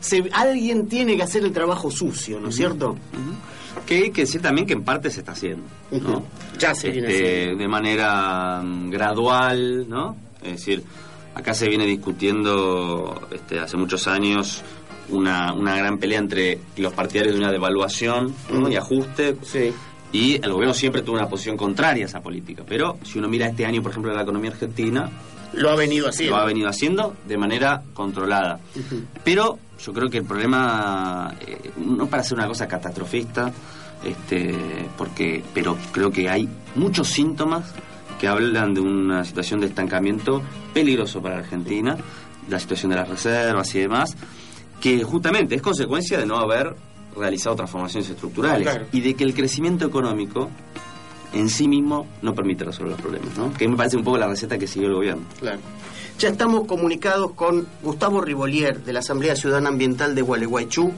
[0.00, 2.96] se, alguien tiene que hacer el trabajo sucio, ¿no es cierto?
[3.86, 5.64] Que hay que decir también que en parte se está haciendo.
[6.58, 10.16] Ya se viene Este, de manera mm, gradual, ¿no?
[10.42, 10.84] Es decir,
[11.34, 14.62] acá se viene discutiendo este, hace muchos años
[15.08, 18.34] una, una gran pelea entre los partidarios de una devaluación
[18.70, 19.72] y ajuste Sí.
[20.12, 22.62] Y el gobierno siempre tuvo una posición contraria a esa política.
[22.66, 25.10] Pero si uno mira este año, por ejemplo, la economía argentina,
[25.52, 26.36] Lo ha venido haciendo.
[26.36, 28.60] lo ha venido haciendo de manera controlada.
[29.24, 33.52] Pero yo creo que el problema, eh, no para ser una cosa catastrofista,
[34.04, 34.54] este,
[34.96, 37.72] porque, pero creo que hay muchos síntomas
[38.20, 41.96] que hablan de una situación de estancamiento peligroso para la Argentina,
[42.48, 44.16] la situación de las reservas y demás,
[44.80, 46.74] que justamente es consecuencia de no haber
[47.16, 48.86] realizado transformaciones estructurales Claro.
[48.92, 50.50] y de que el crecimiento económico
[51.32, 53.52] en sí mismo no permite resolver los problemas, ¿no?
[53.52, 55.22] Que me parece un poco la receta que siguió el gobierno.
[55.40, 55.58] Claro.
[56.18, 60.92] Ya estamos comunicados con Gustavo Rivolier de la Asamblea Ciudadana Ambiental de Gualeguaychú.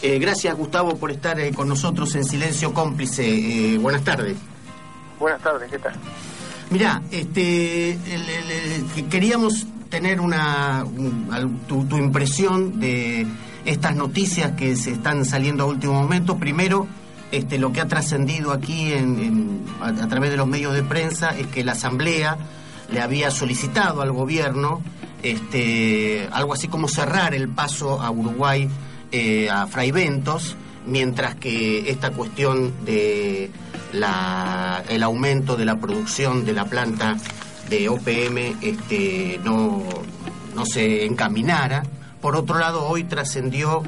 [0.00, 3.74] Eh, gracias, Gustavo, por estar eh, con nosotros en Silencio Cómplice.
[3.74, 4.36] Eh, buenas tardes.
[5.20, 5.92] Buenas tardes, ¿qué tal?
[6.70, 13.26] Mirá, este, el- el- el- que queríamos tener una un- al- tu, tu impresión de
[13.66, 16.38] estas noticias que se están saliendo a último momento.
[16.38, 16.86] Primero,
[17.32, 18.92] este, lo que ha trascendido aquí
[19.80, 22.36] a, través de los medios de prensa es que la Asamblea
[22.90, 24.82] le había solicitado al gobierno
[25.22, 28.68] este, algo así como cerrar el paso a Uruguay
[29.12, 33.50] eh, a Fraiventos, mientras que esta cuestión de
[35.02, 37.16] aumento de la producción de la planta
[37.70, 39.84] de OPM este, no,
[40.54, 41.82] no se encaminara.
[42.20, 43.82] Por otro lado, hoy trascendió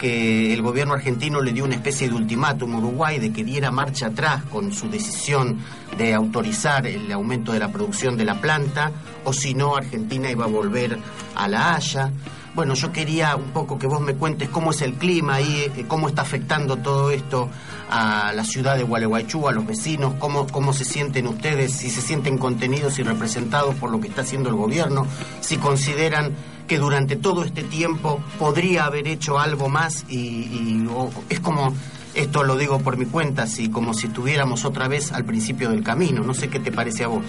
[0.00, 3.70] que el gobierno argentino le dio una especie de ultimátum a Uruguay de que diera
[3.70, 5.58] marcha atrás con su decisión
[5.98, 8.92] de autorizar el aumento de la producción de la planta,
[9.24, 10.98] o si no, Argentina iba a volver
[11.34, 12.10] a La Haya.
[12.54, 15.84] Bueno, yo quería un poco que vos me cuentes cómo es el clima ahí, eh,
[15.86, 17.48] cómo está afectando todo esto
[17.88, 22.02] a la ciudad de Gualeguaychú, a los vecinos, cómo, cómo se sienten ustedes, si se
[22.02, 25.06] sienten contenidos y representados por lo que está haciendo el gobierno,
[25.40, 26.32] si consideran
[26.66, 31.72] que durante todo este tiempo podría haber hecho algo más y, y- o- es como,
[32.14, 35.84] esto lo digo por mi cuenta, si, como si estuviéramos otra vez al principio del
[35.84, 36.22] camino.
[36.24, 37.24] No sé qué te parece a vos.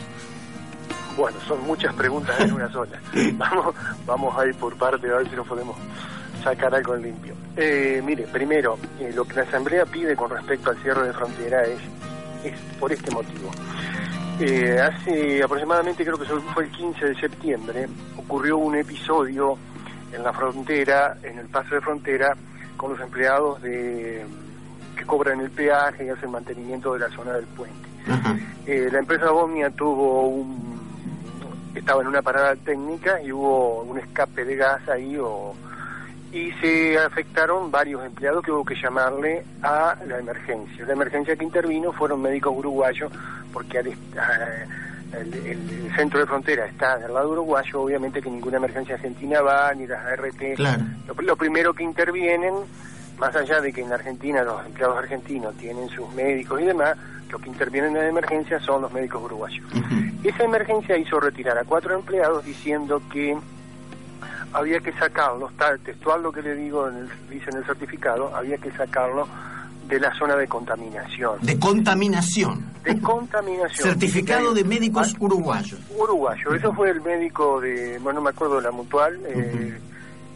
[1.18, 3.00] Bueno, son muchas preguntas en una sola.
[3.34, 5.76] Vamos, vamos a ir por parte a ver si nos podemos
[6.44, 7.34] sacar algo en limpio.
[7.56, 11.64] Eh, mire, primero, eh, lo que la Asamblea pide con respecto al cierre de frontera
[11.64, 11.80] es,
[12.44, 13.52] es por este motivo.
[14.40, 19.58] Eh, hace aproximadamente, creo que fue el 15 de septiembre, ocurrió un episodio
[20.12, 22.36] en la frontera, en el paso de frontera,
[22.76, 24.26] con los empleados de
[24.96, 27.88] que cobran el peaje y hacen mantenimiento de la zona del puente.
[28.66, 30.81] Eh, la empresa Bomnia tuvo un
[31.76, 35.54] estaba en una parada técnica y hubo un escape de gas ahí o
[36.34, 40.86] y se afectaron varios empleados que hubo que llamarle a la emergencia.
[40.86, 43.12] La emergencia que intervino fueron médicos uruguayos
[43.52, 48.56] porque al a- el, el centro de frontera está del lado uruguayo, obviamente que ninguna
[48.58, 50.56] emergencia argentina va, ni las ART.
[50.56, 50.84] Claro.
[51.06, 52.54] Lo, lo primero que intervienen,
[53.20, 56.96] más allá de que en Argentina los empleados argentinos tienen sus médicos y demás,
[57.32, 59.66] los que intervienen en la emergencia son los médicos uruguayos.
[60.24, 63.38] Esa emergencia hizo retirar a cuatro empleados diciendo que
[64.54, 68.36] había que sacarlo, está textual lo que le digo, en el- dice en el certificado,
[68.36, 69.28] había que sacarlo
[69.88, 71.40] de la zona de contaminación.
[71.42, 72.66] De contaminación.
[72.84, 73.90] De contaminación.
[73.90, 75.80] Certificado de médicos Ah, uruguayos.
[75.98, 76.54] uruguayo.
[76.54, 79.80] Eso fue el médico de, bueno, no me acuerdo de la mutual, eh,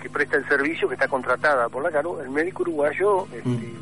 [0.02, 2.20] que presta el servicio, que está contratada por la CARU.
[2.22, 3.74] El médico uruguayo este,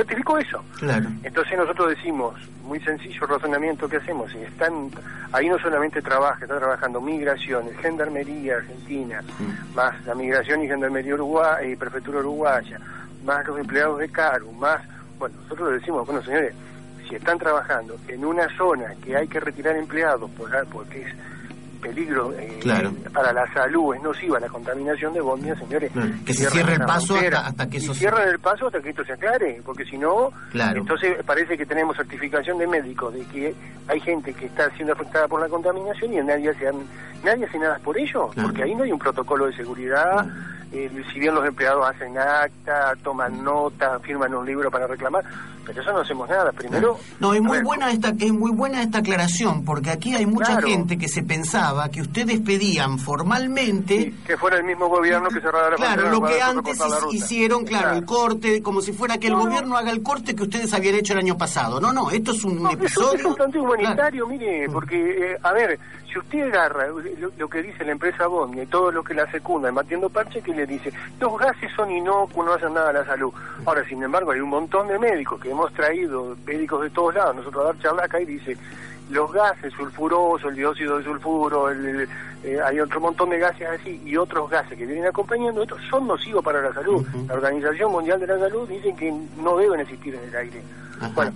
[0.00, 0.64] certificó eso.
[0.78, 1.08] Claro.
[1.22, 2.34] Entonces nosotros decimos,
[2.64, 4.90] muy sencillo el razonamiento que hacemos, están,
[5.32, 9.22] ahí no solamente trabaja, está trabajando migraciones, gendarmería argentina,
[9.74, 12.78] más la migración y gendarmería uruguaya y prefectura uruguaya,
[13.24, 14.80] más los empleados de CARU, más,
[15.18, 16.54] bueno, nosotros decimos, bueno señores,
[17.08, 21.14] si están trabajando en una zona que hay que retirar empleados por, porque es
[21.80, 22.92] peligro eh, Claro.
[23.12, 25.90] para la salud, es nociva la contaminación de bombias, señores.
[25.92, 28.80] Claro, que se cierre el paso hasta- hasta que eso se- cierren el paso hasta
[28.80, 30.80] que esto se aclare, porque si no, Claro.
[30.80, 33.54] entonces parece que tenemos certificación de médicos de que
[33.88, 36.70] hay gente que está siendo afectada por la contaminación y nadie hace,
[37.24, 40.26] nadie hace nada por ello, porque ahí no hay un protocolo de seguridad.
[40.72, 45.24] eh, si bien los empleados hacen acta, toman nota, firman un libro para reclamar,
[45.64, 46.52] pero eso no hacemos nada.
[46.52, 50.26] Primero, No, es muy ver, buena esta es muy buena esta aclaración porque aquí hay
[50.26, 50.66] mucha Claro.
[50.68, 55.70] gente que se pensaba que ustedes pedían formalmente que fuera el mismo gobierno que cerrara
[55.70, 56.78] la Claro, frontera lo que antes
[57.12, 59.44] hicieron, claro, el corte, como si fuera que el No, no.
[59.46, 61.80] gobierno haga el corte que ustedes habían hecho el año pasado.
[61.80, 63.28] No, no, esto es un No, un, es episodio.
[63.28, 64.28] un humanitario, Claro.
[64.28, 65.78] mire, porque, eh, a ver,
[66.12, 69.30] si usted agarra lo, lo que dice la empresa Bomnia y todo lo que la
[69.30, 73.04] secunda, Matiendo Parche, que le dice, los gases son inocuos, no hacen nada a la
[73.04, 73.32] salud.
[73.64, 77.36] Ahora, sin embargo, hay un montón de médicos que hemos traído, médicos de todos lados,
[77.36, 78.56] nosotros a dar charla acá y dice,
[79.10, 82.08] los gases sulfurosos, el dióxido de sulfuro, el, el-
[82.42, 86.06] eh, hay otro montón de gases así y otros gases que vienen acompañando, estos son
[86.06, 87.06] nocivos para la salud.
[87.28, 90.62] La Organización Mundial de la Salud dice que no deben existir en el aire.
[91.00, 91.10] Ajá.
[91.14, 91.32] Bueno,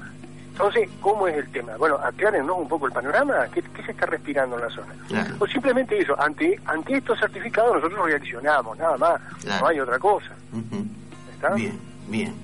[0.55, 1.77] Entonces, ¿cómo es el tema?
[1.77, 4.95] Bueno, aclárenos un poco el panorama, ¿qué, qué se está respirando en la zona?
[5.09, 5.35] Claro.
[5.41, 9.63] O simplemente eso, ante ante estos certificados nosotros reaccionamos, nada más, Claro.
[9.63, 10.31] no hay otra cosa.
[11.57, 12.35] Bien, bien.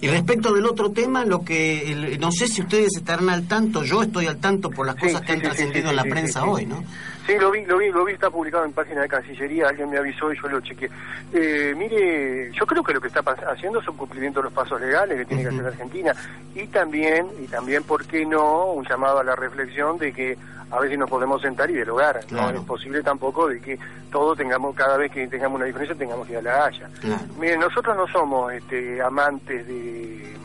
[0.00, 3.82] Y respecto del otro tema, lo que el- no sé si ustedes estarán al tanto,
[3.82, 6.04] yo estoy al tanto por las Sí, cosas que sí, han sí, trascendido en la
[6.04, 6.84] prensa hoy, ¿no?
[7.26, 9.98] Sí, lo vi, lo vi, lo vi, está publicado en página de Cancillería, alguien me
[9.98, 10.88] avisó y yo lo chequeé.
[11.32, 14.80] Eh, mire, yo creo que lo que está haciendo es un cumplimiento de los pasos
[14.80, 16.14] legales que tiene que hacer Argentina
[16.54, 20.38] y también, y también, ¿por qué no?, un llamado a la reflexión de que
[20.70, 22.20] a veces nos podemos sentar y dialogar.
[22.26, 22.52] Claro.
[22.52, 23.78] No es posible tampoco de que
[24.10, 26.88] todos tengamos, cada vez que tengamos una diferencia, tengamos que ir a la Haya.
[27.00, 27.22] Claro.
[27.38, 30.36] Miren, nosotros no somos este, amantes de,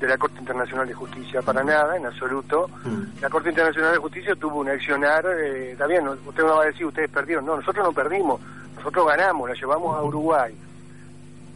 [0.00, 2.68] de la Corte Internacional de Justicia, para nada, en absoluto.
[2.84, 3.20] Mm.
[3.22, 6.62] La Corte Internacional de Justicia tuvo un accionar, eh, está bien, no- usted me va
[6.62, 7.46] a decir, ustedes perdieron.
[7.46, 8.40] No, nosotros no perdimos,
[8.76, 10.54] nosotros ganamos, la llevamos a Uruguay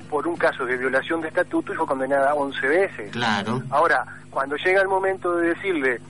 [0.09, 3.13] por un caso de violación de estatuto y fue condenada 11 veces.
[3.13, 3.63] Claro.
[3.71, 6.01] Ahora, cuando llega el momento de decirle,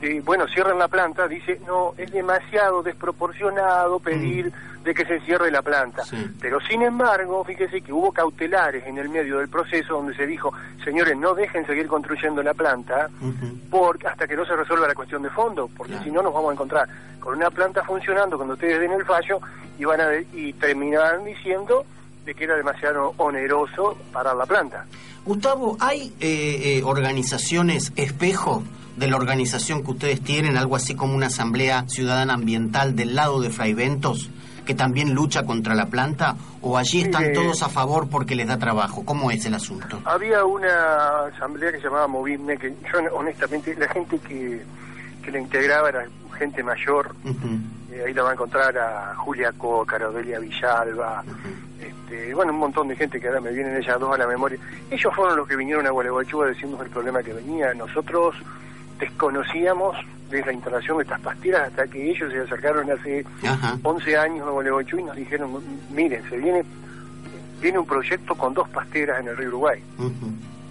[0.00, 4.52] de, bueno, cierren la planta, dice, no, es demasiado desproporcionado pedir
[4.84, 6.04] de que se cierre la planta.
[6.04, 6.16] Sí.
[6.40, 10.52] Pero sin embargo, fíjese que hubo cautelares en el medio del proceso donde se dijo,
[10.84, 13.10] señores, no dejen seguir construyendo la planta
[13.70, 16.04] porque hasta que no se resuelva la cuestión de fondo, porque Claro.
[16.04, 16.88] si no nos vamos a encontrar
[17.20, 19.40] con una planta funcionando cuando ustedes den el fallo
[19.78, 21.84] y van a de- y terminarán diciendo
[22.24, 24.86] de que era demasiado oneroso parar la planta.
[25.24, 28.62] Gustavo, ¿hay eh, eh, organizaciones espejo
[28.98, 33.40] de la organización que ustedes tienen, algo así como una asamblea ciudadana ambiental del lado
[33.40, 34.30] de Fray Ventos,
[34.66, 36.36] que también lucha contra la planta?
[36.60, 39.04] ¿O allí están Mire- todos a favor porque les da trabajo?
[39.04, 40.00] ¿Cómo es el asunto?
[40.04, 44.62] Había una asamblea que se llamaba Movime, que yo honestamente, la gente que,
[45.22, 46.06] que la integraba era
[46.38, 47.14] gente mayor.
[47.90, 51.24] Eh, ahí la va a encontrar a Julia Coca, a Odelia Villalba,
[51.80, 54.58] este, bueno, un montón de gente que ahora me vienen ellas dos a la memoria.
[54.90, 57.72] Ellos fueron los que vinieron a Gualeguaychú a decirnos el problema que venía.
[57.74, 58.34] Nosotros
[58.98, 59.96] desconocíamos
[60.30, 63.78] desde la instalación de estas pasteras hasta que ellos se acercaron hace Ajá.
[63.82, 66.64] 11 años a Gualeguaychú y nos dijeron, miren, se viene,
[67.60, 69.82] viene un proyecto con dos pasteras en el río Uruguay.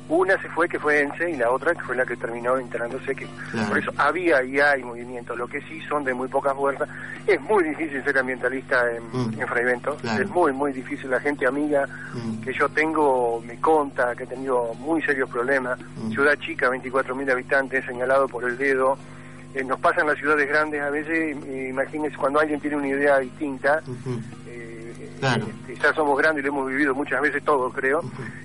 [0.09, 3.13] Una se fue, que fue ENSE, y la otra que fue la que terminó instalándose,
[3.13, 3.67] que Claro.
[3.69, 6.85] por eso había y hay movimientos, lo que sí son de muy poca fuerza.
[7.25, 9.41] Es muy difícil ser ambientalista en, Mm.
[9.41, 10.23] en Fraivento, Claro.
[10.23, 11.09] es muy, muy difícil.
[11.09, 12.41] La gente amiga Mm.
[12.41, 15.77] que yo tengo me conta que he tenido muy serios problemas.
[15.97, 16.11] Mm.
[16.11, 18.97] Ciudad chica, 24.000 habitantes, señalado por el dedo.
[19.53, 23.17] Eh, nos pasan las ciudades grandes a veces, eh, imagínense cuando alguien tiene una idea
[23.19, 23.81] distinta,
[24.47, 24.76] eh,
[25.19, 25.47] Claro.
[25.81, 28.01] ya somos grandes y lo hemos vivido muchas veces todos, creo.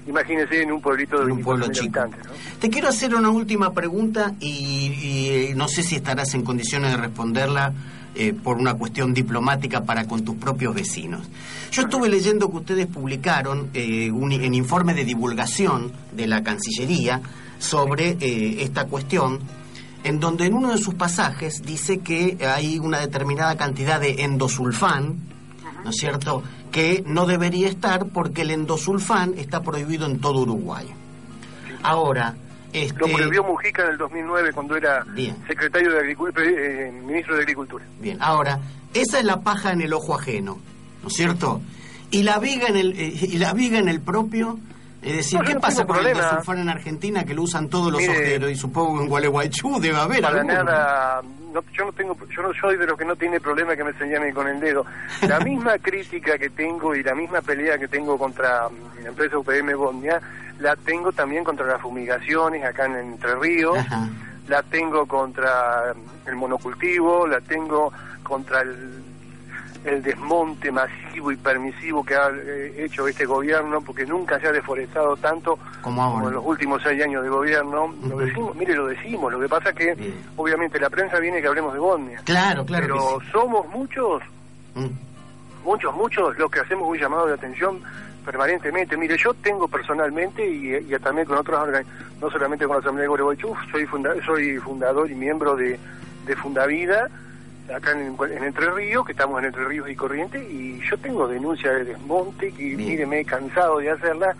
[0.07, 2.01] Imagínense en un pueblito de En un pueblo 24.000 chico.
[2.01, 2.27] habitantes.
[2.27, 2.59] ¿no?
[2.61, 6.97] Te quiero hacer una última pregunta y, y no sé si estarás en condiciones de
[6.97, 7.73] responderla
[8.15, 11.27] eh, por una cuestión diplomática para con tus propios vecinos.
[11.71, 17.23] Yo estuve leyendo que ustedes publicaron eh, un en informe de divulgación de la Cancillería
[17.59, 19.39] sobre eh, esta cuestión,
[20.05, 25.17] en donde en uno de sus pasajes dice que hay una determinada cantidad de endosulfán,
[25.85, 30.87] ¿no es cierto?, que no debería estar porque el endosulfán está prohibido en todo Uruguay.
[31.83, 32.35] Ahora,
[32.73, 35.37] este, Lo prohibió Mujica en el 2009 cuando era Bien.
[35.47, 36.47] secretario de Agricultura,
[37.05, 37.85] ministro de Agricultura.
[38.01, 38.61] Bien, ahora,
[38.95, 40.59] esa es la paja en el ojo ajeno,
[41.03, 41.61] ¿no es cierto?
[42.11, 44.59] Y la viga en el, eh, y la viga en el propio,
[45.03, 46.21] es decir, No, ¿qué no pasa con el problema.
[46.29, 48.51] endosulfán en Argentina que lo usan todos los Mire, ojeros?
[48.53, 50.55] Y supongo que en Gualeguaychú debe haber Para alguno.
[50.65, 53.85] nada, no, yo no tengo, yo no soy de los que no tiene problema que
[53.85, 54.87] me señalen con el dedo.
[55.29, 59.39] La misma crítica que tengo y la misma pelea que tengo contra mm, la empresa
[59.39, 60.21] UPM Bosnia,
[60.59, 64.09] la tengo también contra las fumigaciones acá en Entre Ríos, Ajá.
[64.49, 69.02] la tengo contra mm, el monocultivo, la tengo contra el,
[69.85, 74.53] el desmonte masivo y permisivo que ha eh, hecho este gobierno, porque nunca se ha
[74.53, 76.29] deforestado tanto Como ahora.
[76.29, 77.93] en los últimos seis años de gobierno.
[78.09, 79.33] Lo decimos, mire, lo decimos.
[79.33, 80.15] Lo que pasa que, Bien.
[80.37, 82.21] obviamente, la prensa viene que hablemos de Bosnia.
[82.25, 84.23] Claro, claro pero que somos muchos.
[84.75, 84.87] Mm.
[85.65, 87.81] muchos, muchos los que hacemos un llamado de atención
[88.25, 88.97] permanentemente.
[88.97, 91.91] Mire, yo tengo personalmente y, y también con otros órganos,
[92.21, 95.79] no solamente con la Asamblea de Gualeguaychú, soy, funda- soy fundador y miembro de,
[96.25, 97.09] de Fundavida,
[97.75, 101.27] acá en, en Entre Ríos, que estamos en Entre Ríos y Corrientes, y yo tengo
[101.29, 104.35] denuncia de desmonte, que mire, me he cansado de hacerla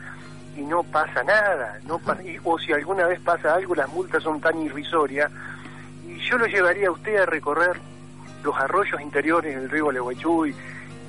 [0.57, 4.23] y no pasa nada, no pasa, y- o si alguna vez pasa algo, las multas
[4.23, 5.31] son tan irrisorias,
[6.07, 7.81] y yo lo llevaría a usted a recorrer
[8.45, 10.51] los arroyos interiores del río Gualeguaychú y,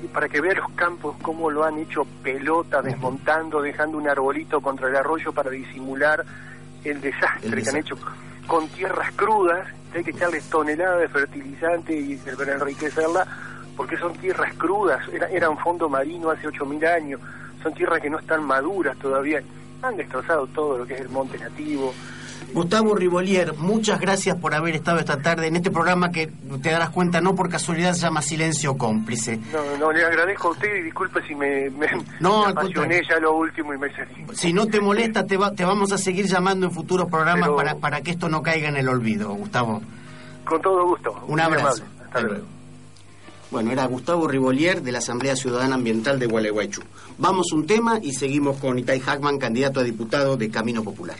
[0.02, 4.60] y para que vea los campos cómo lo han hecho pelota, desmontando, dejando un arbolito
[4.60, 6.24] contra el arroyo para disimular
[6.84, 7.96] el desastre, El que han hecho
[8.46, 13.26] con tierras crudas, que hay que echarles toneladas de fertilizante y para enriquecerla,
[13.76, 17.20] porque son tierras crudas, era, eran fondo marino hace 8.000 años,
[17.62, 19.42] son tierras que no están maduras todavía,
[19.82, 21.94] han destrozado todo lo que es el monte nativo,
[22.52, 26.28] Gustavo Rivolier, muchas gracias por haber estado esta tarde en este programa que
[26.62, 29.40] te darás cuenta, no por casualidad se llama Silencio Cómplice.
[29.52, 31.88] No, no, le agradezco a usted y disculpe si me, me,
[32.20, 34.24] No, me apasioné ya lo último y me salí.
[34.34, 37.56] Si no te molesta, te, va- te vamos a seguir llamando en futuros programas Pero-
[37.56, 39.82] para, para que esto no caiga en el olvido, Gustavo.
[40.44, 41.24] Con todo gusto.
[41.26, 41.68] Un abrazo.
[41.82, 42.34] Hasta Hasta luego.
[42.34, 42.46] luego.
[43.50, 46.82] Bueno, era Gustavo Rivolier de la Asamblea Ciudadana Ambiental de Gualeguaychú.
[47.18, 51.16] Vamos un tema y seguimos con Itai Hackman, candidato a diputado de Camino Popular.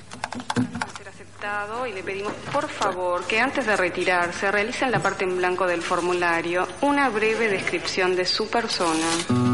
[1.87, 5.67] Y le pedimos por favor que antes de retirarse realice en la parte en blanco
[5.67, 9.54] del formulario una breve descripción de su persona.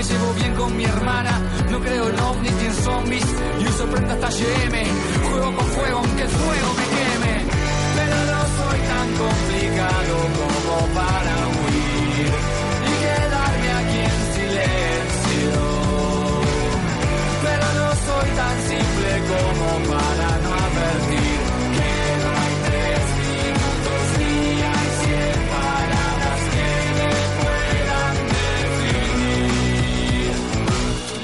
[0.00, 1.32] me llevo bien con mi hermana.
[1.70, 3.26] No creo en ovnis ni en zombies
[3.60, 4.76] y uso prenda hasta GM.
[5.28, 7.34] Juego con fuego aunque el fuego me queme.
[7.98, 12.30] Pero no soy tan complicado como para huir
[12.88, 15.52] y quedarme aquí en silencio.
[17.44, 21.49] Pero no soy tan simple como para no advertir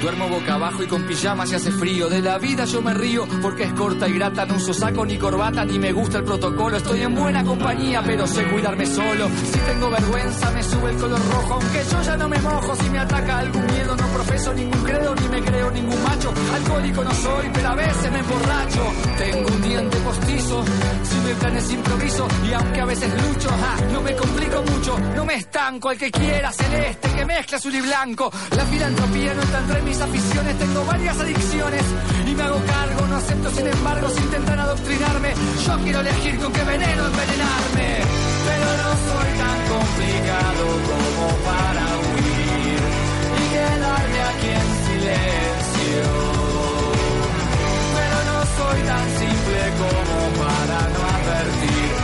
[0.01, 2.09] Duermo boca abajo y con pijama se hace frío.
[2.09, 4.45] De la vida yo me río porque es corta y grata.
[4.47, 6.77] No uso saco ni corbata ni me gusta el protocolo.
[6.77, 9.29] Estoy en buena compañía, pero sé cuidarme solo.
[9.29, 11.55] Si tengo vergüenza, me sube el color rojo.
[11.55, 12.77] Aunque yo ya no me mojo.
[12.77, 16.33] Si me ataca algún miedo, no profeso ningún credo ni me creo ningún macho.
[16.55, 18.93] Alcohólico no soy, pero a veces me emborracho.
[19.19, 19.56] Tengo
[21.47, 23.49] planes improviso y aunque a veces lucho,
[23.93, 24.99] no me complico mucho.
[25.15, 28.33] No me estanco al que quiera celeste que mezcla azul y blanco.
[28.57, 30.59] La filantropía no está entre mis aficiones.
[30.59, 31.83] Tengo varias adicciones
[32.27, 33.07] y me hago cargo.
[33.07, 35.35] No acepto, sin embargo, si intentan adoctrinarme.
[35.67, 37.89] Yo quiero elegir con qué veneno envenenarme.
[38.47, 42.81] Pero no soy tan complicado como para huir
[43.39, 46.07] y quedarme aquí en silencio.
[47.97, 51.96] Pero no soy tan simple como para no advertir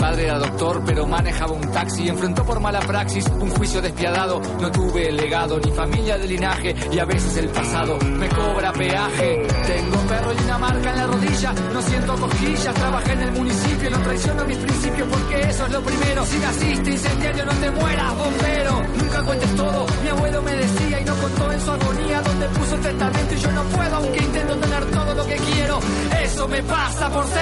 [0.00, 2.08] padre era doctor, pero manejaba un taxi.
[2.08, 4.40] Enfrentó por mala praxis un juicio despiadado.
[4.60, 6.74] No tuve legado ni familia de linaje.
[6.90, 9.46] Y a veces el pasado me cobra peaje.
[9.66, 11.52] Tengo perro y una marca en la rodilla.
[11.72, 12.74] No siento cosquillas.
[12.74, 13.90] Trabajé en el municipio.
[13.90, 16.24] No traiciono mis principios porque eso es lo primero.
[16.24, 18.82] Si naciste incendiario, no te mueras, bombero.
[18.96, 19.86] Nunca cuentes todo.
[20.02, 22.22] Mi abuelo me decía y no contó en su agonía.
[22.22, 25.78] Donde puso el testamento y yo no puedo, aunque intento tener todo lo que quiero.
[26.22, 27.39] Eso me pasa por ser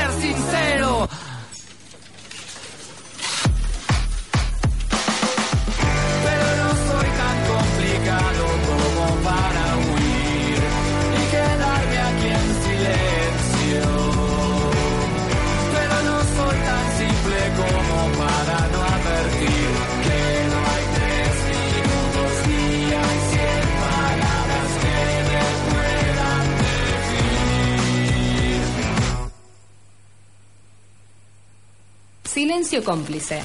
[32.83, 33.43] Cómplice.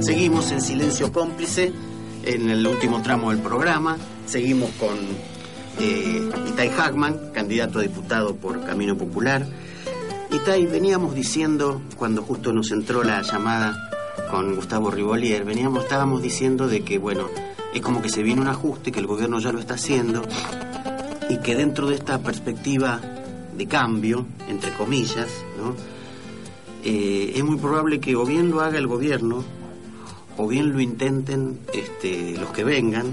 [0.00, 1.72] Seguimos en Silencio Cómplice,
[2.22, 3.96] en el último tramo del programa.
[4.26, 4.96] Seguimos con
[5.80, 9.46] eh, Itai Hackman, candidato a diputado por Camino Popular.
[10.30, 13.90] Itai, veníamos diciendo, cuando justo nos entró la llamada
[14.30, 17.28] con Gustavo Rivolier, veníamos, estábamos diciendo de que, bueno,
[17.74, 20.22] es como que se viene un ajuste, que el gobierno ya lo está haciendo,
[21.28, 23.00] y que dentro de esta perspectiva
[23.56, 25.28] de cambio, entre comillas,
[25.58, 25.74] ¿no?
[26.84, 29.42] Eh, es muy probable que o bien lo haga el gobierno
[30.36, 33.06] o bien lo intenten este, los que vengan,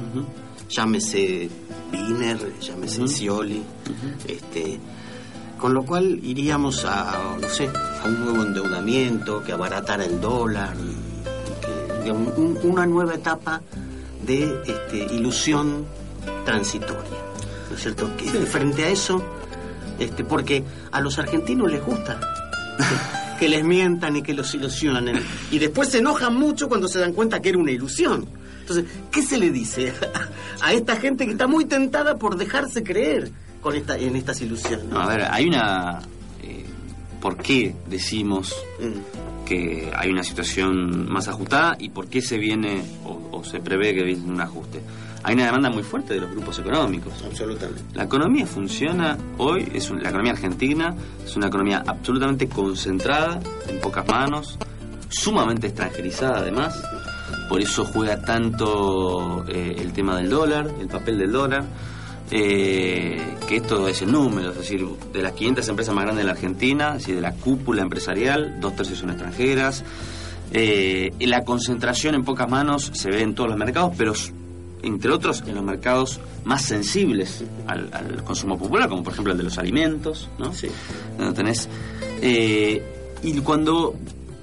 [0.69, 1.49] llámese
[1.91, 3.63] Wiener, llámese Scioli,
[4.27, 4.79] este,
[5.57, 10.75] con lo cual iríamos a, no sé, a un nuevo endeudamiento que abaratara el dólar
[11.61, 13.61] que digamos, un- una nueva etapa
[14.25, 15.85] de este, ilusión
[16.45, 17.19] transitoria.
[17.69, 18.09] ¿No es cierto?
[18.17, 19.23] Que frente a eso,
[20.03, 22.19] este, porque a los argentinos les gusta
[22.77, 25.21] que, que les mientan y que los ilusionen.
[25.51, 28.25] Y después se enojan mucho cuando se dan cuenta que era una ilusión.
[28.61, 29.93] Entonces, ¿qué se le dice
[30.61, 33.31] a esta gente que está muy tentada por dejarse creer
[33.61, 34.85] con esta, en estas ilusiones?
[34.85, 35.99] No, a ver, hay una...
[36.41, 36.65] eh,
[37.21, 39.32] ¿Por qué decimos Mm.
[39.45, 43.93] Que hay una situación más ajustada y por qué se viene o, o se prevé
[43.93, 44.81] que viene un ajuste?
[45.25, 47.13] Hay una demanda muy fuerte de los grupos económicos.
[47.25, 47.81] Absolutamente.
[47.93, 50.93] La economía funciona hoy, es un- la economía argentina
[51.25, 53.39] es una economía absolutamente concentrada
[53.69, 54.57] en pocas manos,
[55.09, 56.75] sumamente extranjerizada además,
[57.47, 61.63] por eso juega tanto eh, el tema del dólar, el papel del dólar,
[62.35, 66.25] eh, que esto es el número, es decir, de las 500 empresas más grandes de
[66.25, 69.83] la Argentina, es decir, de la cúpula empresarial, dos tercios son extranjeras.
[70.51, 74.13] Eh, la concentración en pocas manos se ve en todos los mercados, pero
[74.81, 79.37] entre otros en los mercados más sensibles al, al consumo popular, como por ejemplo el
[79.37, 80.53] de los alimentos, ¿no?
[80.53, 80.67] Sí.
[81.17, 81.69] Donde tenés,
[82.21, 82.83] eh,
[83.21, 83.93] y cuando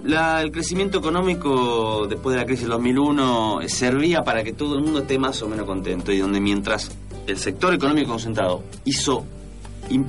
[0.04, 4.82] la- el crecimiento económico después de la crisis del 2001 servía para que todo el
[4.82, 6.90] mundo esté más o menos contento y donde mientras
[7.26, 9.24] el sector económico concentrado hizo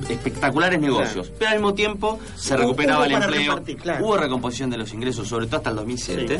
[0.08, 4.04] espectaculares negocios, pero al mismo tiempo se recuperaba el empleo, repartir, claro.
[4.04, 6.38] hubo recomposición de los ingresos, sobre todo hasta el 2007.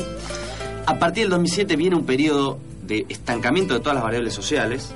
[0.85, 4.91] A partir del 2007 viene un periodo de estancamiento de todas las variables sociales,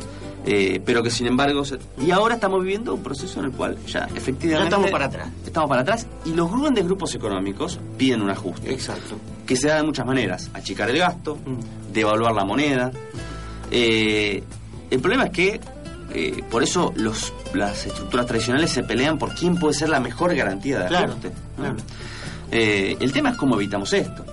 [0.45, 1.65] eh, pero que sin embargo...
[1.65, 4.59] se- y ahora estamos viviendo un proceso en el cual ya efectivamente...
[4.59, 5.29] Ya estamos para atrás.
[5.45, 8.71] Estamos para atrás y los grandes grupos económicos piden un ajuste.
[8.71, 9.15] Exacto.
[9.45, 10.49] Que se da de muchas maneras.
[10.53, 11.91] Achicar el gasto, Mm.
[11.93, 12.91] devaluar la moneda.
[13.71, 14.43] Eh,
[14.89, 15.59] el problema es que
[16.13, 20.33] eh, por eso los, las estructuras tradicionales se pelean por quién puede ser la mejor
[20.35, 21.15] garantía de Claro.
[21.15, 21.29] ¿no?
[21.55, 21.75] claro.
[22.51, 24.25] Eh, el tema es cómo evitamos esto.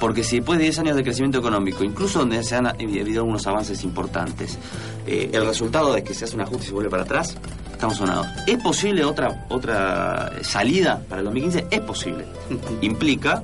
[0.00, 3.46] Porque si después de 10 años de crecimiento económico, incluso donde se han habido algunos
[3.46, 4.58] avances importantes,
[5.06, 7.36] eh, el resultado es que se hace un ajuste y se vuelve para atrás,
[7.70, 8.26] estamos sonados.
[8.46, 11.66] ¿Es posible otra, otra salida para el 2015?
[11.70, 12.24] Es posible.
[12.80, 13.42] Implica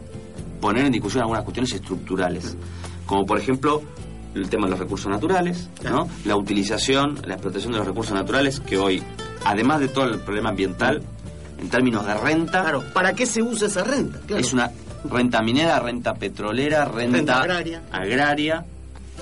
[0.60, 2.56] poner en discusión algunas cuestiones estructurales,
[3.04, 3.82] como por ejemplo
[4.36, 6.08] el tema de los recursos naturales, ¿no?
[6.24, 9.02] la utilización, la explotación de los recursos naturales, que hoy,
[9.44, 11.02] además de todo el problema ambiental,
[11.58, 14.18] en términos de renta, Claro, ¿para qué se usa esa renta?
[14.26, 14.40] Claro.
[14.42, 14.70] es una
[15.10, 17.82] renta minera, renta petrolera, renta, Renta agraria.
[17.90, 18.64] agraria,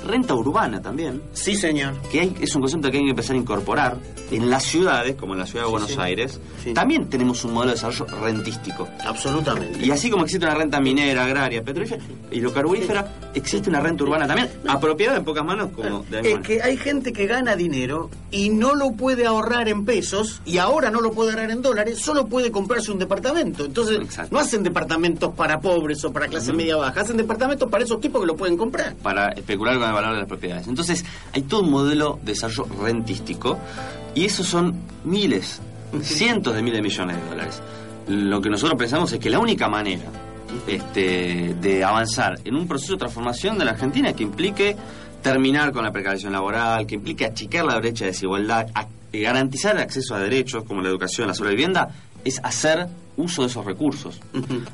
[0.05, 1.95] renta urbana también, Sí, señor.
[2.11, 3.97] que hay- es un concepto que hay que empezar a incorporar
[4.31, 5.97] en las ciudades, como en la ciudad de Sí, Buenos sí.
[6.01, 6.41] Aires.
[6.63, 6.73] Sí.
[6.75, 8.89] También tenemos un modelo de desarrollo rentístico.
[9.05, 9.85] Absolutamente.
[9.85, 14.49] Y así como existe una renta minera, agraria, petrolífera, hidrocarburífera, existe una renta urbana también,
[14.67, 16.43] apropiada en pocas manos como de la misma Es manera.
[16.43, 20.91] que hay gente que gana dinero y no lo puede ahorrar en pesos y ahora
[20.91, 23.65] no lo puede ahorrar en dólares, solo puede comprarse un departamento.
[23.65, 24.35] Entonces, Exacto.
[24.35, 28.21] no hacen departamentos para pobres o para clase media baja, hacen departamentos para esos tipos
[28.21, 28.95] que lo pueden comprar.
[28.97, 30.67] para especular con el valor de las propiedades.
[30.69, 33.59] Entonces, hay todo un modelo de desarrollo rentístico
[34.15, 34.75] y esos son
[35.05, 35.61] miles,
[36.03, 37.63] cientos de miles de millones de dólares.
[38.09, 40.05] Lo que nosotros pensamos es que la única manera
[40.67, 44.77] este, de avanzar en un proceso de transformación de la Argentina que implique
[45.23, 49.83] terminar con la precarización laboral, que implique achicar la brecha de desigualdad, a- garantizar el
[49.83, 51.89] acceso a derechos como la educación, la sobrevivienda,
[52.25, 54.21] es hacer uso de esos recursos.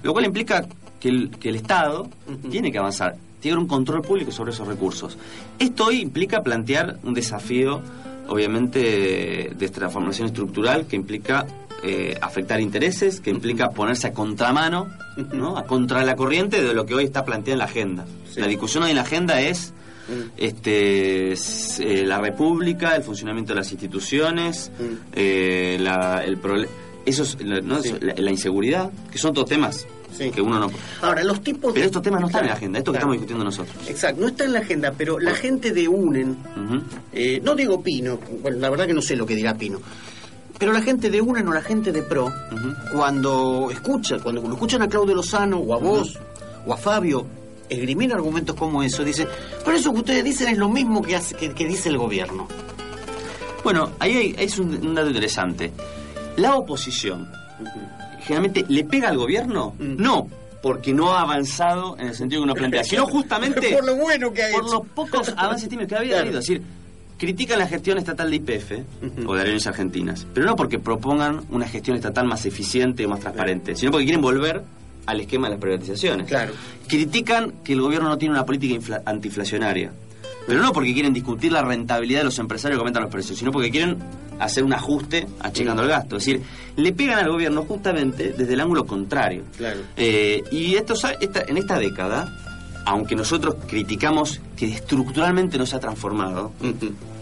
[0.03, 0.67] Lo cual implica
[0.99, 2.09] que el, que el Estado
[2.51, 5.17] tiene que avanzar, tiene un control público sobre esos recursos.
[5.59, 7.81] Esto hoy implica plantear un desafío,
[8.29, 11.47] obviamente, de, transformación estructural que implica
[11.83, 14.89] eh, afectar intereses, que implica ponerse a contramano,
[15.33, 15.57] ¿no?
[15.57, 18.05] a contra la corriente de lo que hoy está planteado en la agenda.
[18.37, 19.73] La discusión hoy en la agenda es
[20.37, 24.71] este s- eh, la república, el funcionamiento de las instituciones,
[25.13, 26.37] eh, la, el
[27.41, 27.81] la, ¿no?
[27.83, 27.95] Sí.
[28.01, 29.87] la, la inseguridad, que son todos temas
[30.17, 30.31] Sí.
[30.31, 30.71] que uno no...
[31.03, 31.73] Ahora, los tipos...
[31.73, 33.77] Pero estos temas no están en la agenda, esto que estamos discutiendo nosotros.
[33.89, 36.37] Exacto, no está en la agenda, pero la gente de UNEN,
[37.13, 39.81] eh, no digo Pino, bueno, la verdad que no sé lo que dirá Pino,
[40.59, 42.31] pero la gente de UNEN o la gente de PRO,
[42.93, 46.19] cuando escucha, cuando escuchan a Claudio Lozano o a vos
[46.67, 47.27] o a Fabio
[47.71, 49.27] esgrimir argumentos como eso, dice,
[49.65, 52.47] pero eso que ustedes dicen es lo mismo que, hace, que, que dice el gobierno.
[53.65, 55.73] Bueno, ahí hay, es un, un dato interesante.
[56.37, 57.31] La oposición
[58.21, 60.29] generalmente le pega al gobierno, no
[60.63, 64.31] porque no ha avanzado en el sentido que uno plantea, sino justamente Por lo bueno
[64.33, 64.75] que ha por hecho.
[64.75, 66.25] los pocos avances tímidos que había Claro.
[66.27, 66.39] habido.
[66.41, 66.63] Es decir,
[67.17, 68.73] critican la gestión estatal de IPF
[69.27, 73.21] o de Aerolíneas Argentinas, pero no porque propongan una gestión estatal más eficiente o más
[73.21, 74.63] transparente, sino porque quieren volver
[75.07, 76.27] al esquema de las privatizaciones.
[76.27, 76.53] Claro.
[76.87, 79.93] Critican que el gobierno no tiene una política infla- antiinflacionaria,
[80.47, 83.53] pero no porque quieren discutir la rentabilidad de los empresarios que aumentan los precios, sino
[83.53, 83.99] porque quieren
[84.39, 86.17] hacer un ajuste achicando el gasto.
[86.17, 86.43] Es decir,
[86.77, 89.45] le pegan al gobierno justamente desde el ángulo contrario.
[89.57, 89.81] Claro.
[89.97, 92.29] Eh, y esto, esta- en esta década
[92.87, 96.51] aunque nosotros criticamos que estructuralmente no se ha transformado,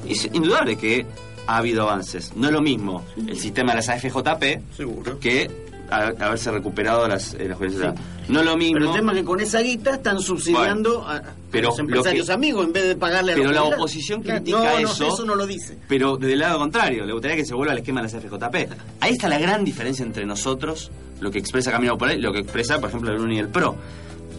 [0.08, 1.04] es indudable que
[1.48, 2.32] ha habido avances.
[2.36, 5.18] No es lo mismo el sistema de las AFJP Seguro.
[5.18, 5.50] que
[5.90, 7.94] haberse recuperado las, eh, las.
[8.28, 8.74] No lo mismo.
[8.78, 11.84] Pero el tema es que con esa guita están subsidiando a, a pero los lo
[11.84, 15.08] empresarios que- amigos en vez de pagarle a Pero la oposición critica no, no, eso.
[15.08, 15.78] eso no lo dice.
[15.88, 18.54] Pero del lado contrario, le gustaría que se vuelva al esquema de las FJP.
[19.00, 22.40] Ahí está la gran diferencia entre nosotros, lo que expresa Camino Popular y lo que
[22.40, 23.76] expresa, por ejemplo, el UNI y el PRO.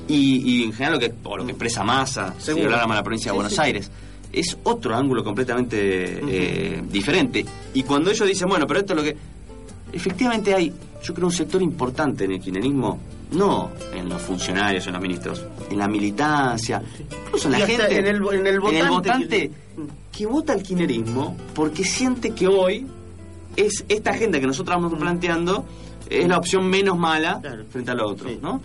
[0.07, 3.03] Y, y en general lo que, o lo que expresa Massa, si habláramos de la
[3.03, 3.61] provincia de Sí, Buenos sí.
[3.61, 3.91] Aires.
[4.31, 7.43] Es otro ángulo completamente eh, diferente.
[7.73, 9.17] Y cuando ellos dicen, bueno, pero esto es lo que...
[9.93, 10.71] Efectivamente hay,
[11.03, 12.99] yo creo, un sector importante en el kirchnerismo,
[13.31, 16.81] no en los funcionarios en los ministros, en la militancia,
[17.25, 19.51] incluso en la gente, en el- en el votante votante
[20.11, 22.85] que vota el kirchnerismo porque siente que hoy
[23.55, 25.65] es esta agenda que nosotros vamos planteando
[26.09, 28.61] es la opción menos mala frente a lo otro, ¿no?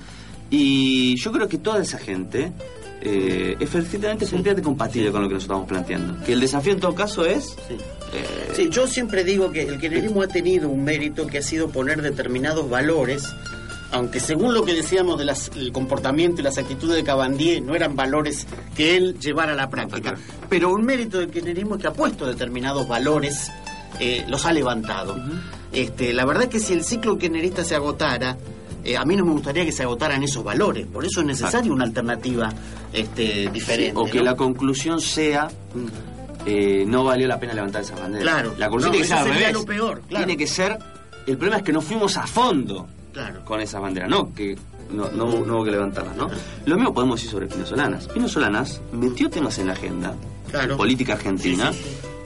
[0.51, 2.53] Y yo creo que toda esa gente
[3.05, 6.24] eh, es perfectamente, perfectamente compatible con lo que nosotros estamos planteando.
[6.24, 7.55] Que el desafío en todo caso es...
[7.70, 11.68] eh, Sí, yo siempre digo que el kirchnerismo ha tenido un mérito que ha sido
[11.68, 13.24] poner determinados valores,
[13.90, 18.46] aunque según lo que decíamos del comportamiento y las actitudes de Cabandier no eran valores
[18.76, 20.14] que él llevara a la práctica.
[20.48, 23.50] Pero un mérito del kirchnerismo es que ha puesto determinados valores,
[24.00, 25.16] eh, los ha levantado.
[25.72, 28.36] este, la verdad es que si el ciclo kirchnerista se agotara,
[28.85, 30.87] eh, a mí no me gustaría que se agotaran esos valores.
[30.87, 32.53] Por eso es necesaria una alternativa
[32.93, 33.93] este, diferente.
[34.01, 34.24] o que ¿no?
[34.24, 35.49] la conclusión sea
[36.47, 38.22] eh, no valió la pena levantar esas banderas.
[38.32, 38.55] Claro.
[38.59, 40.26] La conclusión No, tiene que ser sería lo peor, claro.
[40.26, 40.78] Tiene que ser.
[41.26, 43.45] El problema es que no fuimos a fondo Claro.
[43.45, 44.57] con esas banderas, no que
[44.91, 46.28] no, no, hubo- no hubo que levantarlas, ¿no?
[46.66, 48.09] Lo mismo podemos decir sobre Pino Solanas.
[48.09, 50.14] Pino Solanas metió temas en la agenda
[50.76, 51.72] política argentina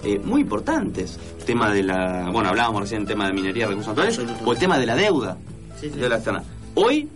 [0.02, 1.18] eh, muy importantes.
[1.46, 2.30] Tema de la.
[2.32, 5.36] Bueno, hablábamos recién del tema de minería recursos naturales, o el tema de la deuda.
[5.80, 5.98] Sí, sí.
[5.98, 6.42] deuda externa.
[6.74, 7.08] Hoy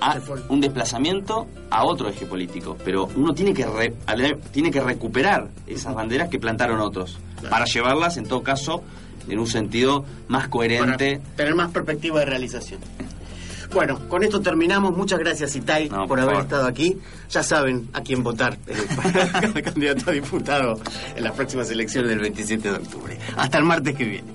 [0.00, 0.18] a
[0.48, 3.94] un desplazamiento a otro eje político, pero uno tiene que re-
[4.52, 7.18] tiene que recuperar esas banderas que plantaron otros
[7.48, 8.82] para llevarlas en todo caso
[9.28, 11.16] en un sentido más coherente.
[11.18, 12.80] Para tener más perspectiva de realización.
[13.72, 14.96] Bueno, con esto terminamos.
[14.96, 16.44] Muchas gracias, Itay, No, por, por haber favor.
[16.44, 16.96] estado aquí.
[17.30, 18.56] Ya saben a quién votar
[18.96, 20.78] para el candidato a diputado
[21.16, 23.18] en las próximas elecciones del 27 de octubre.
[23.36, 24.28] Hasta el martes que viene.